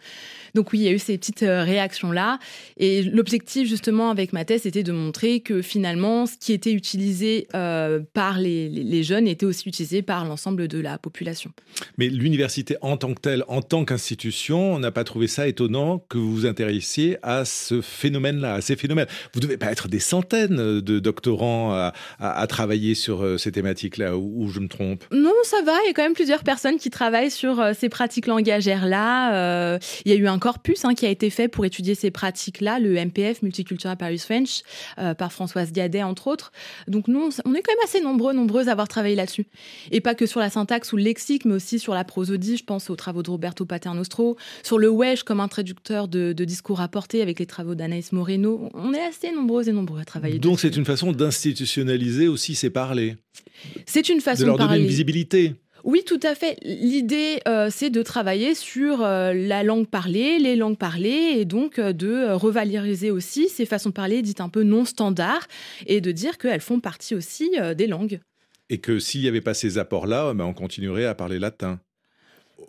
Donc 0.55 0.71
oui, 0.73 0.79
il 0.79 0.83
y 0.85 0.87
a 0.87 0.91
eu 0.91 0.99
ces 0.99 1.17
petites 1.17 1.43
euh, 1.43 1.63
réactions-là. 1.63 2.39
Et 2.77 3.03
l'objectif, 3.03 3.67
justement, 3.67 4.09
avec 4.09 4.33
ma 4.33 4.45
thèse, 4.45 4.63
c'était 4.63 4.83
de 4.83 4.91
montrer 4.91 5.39
que 5.39 5.61
finalement, 5.61 6.25
ce 6.25 6.33
qui 6.39 6.53
était 6.53 6.71
utilisé 6.73 7.47
euh, 7.55 7.99
par 8.13 8.37
les, 8.39 8.69
les- 8.69 8.83
les 8.83 9.03
jeunes 9.03 9.27
était 9.27 9.45
aussi 9.45 9.67
utilisé 9.69 10.01
par 10.01 10.25
l'ensemble 10.25 10.67
de 10.67 10.79
la 10.79 10.97
population. 10.97 11.51
Mais 11.97 12.09
l'université 12.09 12.75
en 12.81 12.97
tant 12.97 13.13
que 13.13 13.21
telle, 13.21 13.43
en 13.47 13.61
tant 13.61 13.85
qu'institution, 13.85 14.73
on 14.73 14.79
n'a 14.79 14.91
pas 14.91 15.03
trouvé 15.03 15.27
ça 15.27 15.47
étonnant 15.47 15.99
que 16.09 16.17
vous 16.17 16.31
vous 16.33 16.45
intéressiez 16.45 17.17
à 17.23 17.45
ce 17.45 17.81
phénomène-là, 17.81 18.55
à 18.55 18.61
ces 18.61 18.75
phénomènes. 18.75 19.07
Vous 19.33 19.39
devez 19.39 19.57
pas 19.57 19.71
être 19.71 19.87
des 19.87 19.99
centaines 19.99 20.81
de 20.81 20.99
doctorants 20.99 21.71
à, 21.73 21.93
à- 22.19 22.39
à 22.41 22.47
travailler 22.47 22.95
sur 22.95 23.21
euh, 23.21 23.37
ces 23.37 23.51
thématiques-là, 23.51 24.17
ou, 24.17 24.43
ou 24.43 24.49
je 24.49 24.59
me 24.59 24.67
trompe? 24.67 25.03
Non, 25.11 25.31
ça 25.43 25.61
va. 25.65 25.73
Il 25.83 25.87
y 25.87 25.89
a 25.89 25.93
quand 25.93 26.03
même 26.03 26.13
plusieurs 26.13 26.43
personnes 26.43 26.77
qui 26.77 26.89
travaillent 26.89 27.31
sur 27.31 27.63
ces 27.77 27.89
pratiques 27.89 28.27
langagères-là. 28.27 29.33
Euh, 29.35 29.79
il 30.05 30.11
y 30.11 30.15
a 30.15 30.17
eu 30.17 30.27
un 30.27 30.39
corpus 30.41 30.83
hein, 30.83 30.93
qui 30.93 31.05
a 31.05 31.09
été 31.09 31.29
fait 31.29 31.47
pour 31.47 31.63
étudier 31.63 31.95
ces 31.95 32.11
pratiques-là, 32.11 32.79
le 32.79 32.95
MPF, 32.95 33.41
Multicultural 33.43 33.95
Paris 33.95 34.17
French, 34.17 34.63
euh, 34.99 35.13
par 35.13 35.31
Françoise 35.31 35.71
Diadet, 35.71 36.03
entre 36.03 36.27
autres. 36.27 36.51
Donc 36.87 37.07
nous, 37.07 37.29
on 37.45 37.53
est 37.53 37.61
quand 37.61 37.71
même 37.71 37.83
assez 37.85 38.01
nombreux, 38.01 38.33
nombreuses 38.33 38.67
à 38.67 38.73
avoir 38.73 38.89
travaillé 38.89 39.15
là-dessus. 39.15 39.45
Et 39.91 40.01
pas 40.01 40.15
que 40.15 40.25
sur 40.25 40.39
la 40.41 40.49
syntaxe 40.49 40.91
ou 40.91 40.97
le 40.97 41.03
lexique, 41.03 41.45
mais 41.45 41.53
aussi 41.53 41.79
sur 41.79 41.93
la 41.93 42.03
prosodie. 42.03 42.57
Je 42.57 42.63
pense 42.65 42.89
aux 42.89 42.95
travaux 42.95 43.23
de 43.23 43.29
Roberto 43.29 43.65
Paternostro, 43.65 44.35
sur 44.63 44.77
le 44.79 44.89
wesh 44.89 45.23
comme 45.23 45.39
un 45.39 45.47
traducteur 45.47 46.07
de, 46.07 46.33
de 46.33 46.45
discours 46.45 46.79
rapportés 46.79 47.21
avec 47.21 47.39
les 47.39 47.45
travaux 47.45 47.75
d'Anaïs 47.75 48.11
Moreno. 48.11 48.69
On 48.73 48.93
est 48.93 49.05
assez 49.05 49.31
nombreux 49.31 49.69
et 49.69 49.71
nombreux 49.71 50.01
à 50.01 50.05
travailler 50.05 50.39
Donc 50.39 50.59
c'est 50.59 50.75
une 50.75 50.85
façon 50.85 51.11
d'institutionnaliser 51.11 52.27
aussi 52.27 52.55
ces 52.55 52.69
parlers, 52.71 53.15
C'est 53.85 54.09
une 54.09 54.21
façon 54.21 54.41
de 54.41 54.47
leur 54.47 54.57
donner 54.57 54.67
parler. 54.69 54.81
une 54.81 54.87
visibilité. 54.87 55.53
Oui, 55.83 56.03
tout 56.05 56.19
à 56.23 56.35
fait. 56.35 56.57
L'idée, 56.63 57.39
euh, 57.47 57.69
c'est 57.71 57.89
de 57.89 58.03
travailler 58.03 58.55
sur 58.55 59.03
euh, 59.03 59.33
la 59.33 59.63
langue 59.63 59.87
parlée, 59.87 60.39
les 60.39 60.55
langues 60.55 60.77
parlées, 60.77 61.35
et 61.37 61.45
donc 61.45 61.79
euh, 61.79 61.93
de 61.93 62.31
revaloriser 62.31 63.11
aussi 63.11 63.49
ces 63.49 63.65
façons 63.65 63.89
de 63.89 63.93
parler 63.93 64.21
dites 64.21 64.41
un 64.41 64.49
peu 64.49 64.63
non 64.63 64.85
standards, 64.85 65.47
et 65.87 66.01
de 66.01 66.11
dire 66.11 66.37
qu'elles 66.37 66.61
font 66.61 66.79
partie 66.79 67.15
aussi 67.15 67.51
des 67.75 67.87
langues. 67.87 68.19
Et 68.69 68.79
que 68.79 68.99
s'il 68.99 69.21
n'y 69.21 69.27
avait 69.27 69.41
pas 69.41 69.53
ces 69.53 69.77
apports-là, 69.77 70.33
ben, 70.33 70.45
on 70.45 70.53
continuerait 70.53 71.05
à 71.05 71.15
parler 71.15 71.39
latin. 71.39 71.79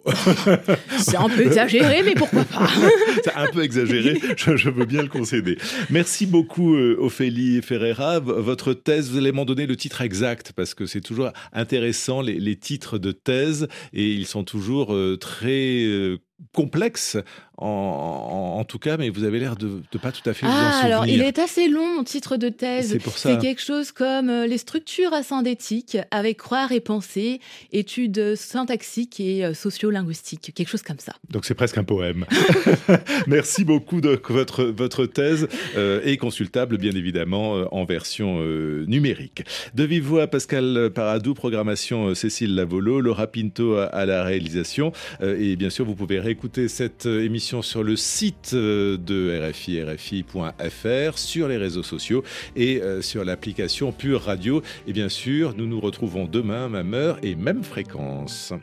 C'est 0.98 1.16
un 1.16 1.28
peu 1.28 1.46
exagéré, 1.46 2.02
mais 2.02 2.14
pourquoi 2.14 2.44
pas 2.44 2.68
C'est 3.24 3.35
un 3.35 3.46
peu 3.52 3.62
exagéré, 3.62 4.20
je, 4.37 4.70
veux 4.70 4.85
bien 4.85 5.02
le 5.02 5.09
concéder. 5.09 5.59
Merci 5.90 6.26
beaucoup 6.26 6.74
euh, 6.74 6.96
Ophélie 6.98 7.62
Ferreira. 7.62 8.20
Votre 8.20 8.74
thèse, 8.74 9.11
vous 9.11 9.18
allez 9.18 9.33
m'en 9.33 9.44
donner 9.44 9.66
le 9.66 9.76
titre 9.76 10.00
exact 10.00 10.52
parce 10.55 10.74
que 10.74 10.87
c'est 10.87 11.00
toujours 11.00 11.31
intéressant 11.52 12.20
les, 12.20 12.38
les 12.38 12.57
titres 12.57 12.98
de 12.98 13.12
thèse 13.12 13.68
et 13.92 14.11
ils 14.11 14.26
sont 14.26 14.44
toujours 14.44 14.94
euh, 14.94 15.16
très 15.16 16.18
euh, 16.42 16.46
complexes 16.52 17.16
en, 17.59 17.66
en- 17.66 18.59
en 18.61 18.64
tout 18.64 18.78
cas, 18.78 18.96
mais 18.96 19.09
vous 19.11 19.24
avez 19.24 19.38
l'air 19.38 19.57
de 19.57 19.83
ne 19.92 19.98
pas 19.98 20.11
tout 20.12 20.28
à 20.28 20.33
fait 20.35 20.46
vous 20.46 20.52
en 20.52 20.55
Ah, 20.57 20.72
souvenir. 20.72 20.85
alors 20.87 21.07
il 21.07 21.20
est 21.22 21.38
assez 21.38 21.68
long, 21.68 21.96
mon 21.96 22.05
titre 22.05 22.37
de 22.37 22.48
thèse. 22.48 22.88
C'est 22.90 22.98
pour 22.98 23.16
ça. 23.18 23.31
C'est 23.35 23.38
quelque 23.40 23.61
chose 23.62 23.92
comme 23.92 24.28
euh, 24.31 24.46
les 24.46 24.59
structures 24.59 25.12
asyndétiques 25.12 25.96
avec 26.11 26.38
croire 26.38 26.72
et 26.72 26.81
penser, 26.81 27.40
études 27.72 28.35
syntaxiques 28.35 29.20
et 29.20 29.44
euh, 29.44 29.55
sociolinguistiques, 29.55 30.52
quelque 30.55 30.68
chose 30.68 30.83
comme 30.83 30.98
ça. 30.98 31.12
Donc 31.31 31.44
c'est 31.44 31.55
presque 31.55 31.78
un 31.78 31.85
poème. 31.85 32.26
Merci 33.26 33.64
beaucoup 33.64 34.00
de 34.00 34.20
votre, 34.28 34.64
votre 34.64 35.07
thèse 35.07 35.48
euh, 35.76 36.00
est 36.05 36.16
consultable 36.16 36.78
bien 36.78 36.92
évidemment 36.92 37.57
euh, 37.57 37.64
en 37.72 37.85
version 37.85 38.38
euh, 38.40 38.85
numérique. 38.87 39.44
De 39.74 39.85
vive 39.85 40.05
voix 40.05 40.26
Pascal 40.26 40.90
Paradou, 40.94 41.35
programmation 41.35 42.09
euh, 42.09 42.14
Cécile 42.14 42.55
Lavolo, 42.55 43.00
Laura 43.00 43.26
Pinto 43.26 43.76
à, 43.76 43.85
à 43.87 44.07
la 44.07 44.22
réalisation 44.24 44.92
Euh, 45.20 45.37
et 45.38 45.57
bien 45.57 45.70
sûr 45.70 45.85
vous 45.85 45.94
pouvez 45.94 46.18
réécouter 46.32 46.68
cette 46.68 47.04
euh, 47.04 47.22
émission 47.22 47.60
sur 47.60 47.82
le 47.82 47.94
site 47.94 48.52
euh, 48.54 48.96
de 48.96 49.38
RFI, 49.50 49.82
rfi.fr, 49.82 51.18
sur 51.18 51.46
les 51.46 51.58
réseaux 51.58 51.82
sociaux 51.82 52.24
et 52.56 52.80
euh, 52.80 53.02
sur 53.02 53.22
l'application 53.22 53.92
Pure 53.92 54.22
Radio. 54.22 54.62
Et 54.86 54.94
bien 54.94 55.10
sûr 55.10 55.52
nous 55.54 55.66
nous 55.66 55.78
retrouvons 55.78 56.24
demain, 56.24 56.70
même 56.70 56.94
heure 56.94 57.18
et 57.22 57.34
même 57.34 57.62
fréquence. 57.62 58.54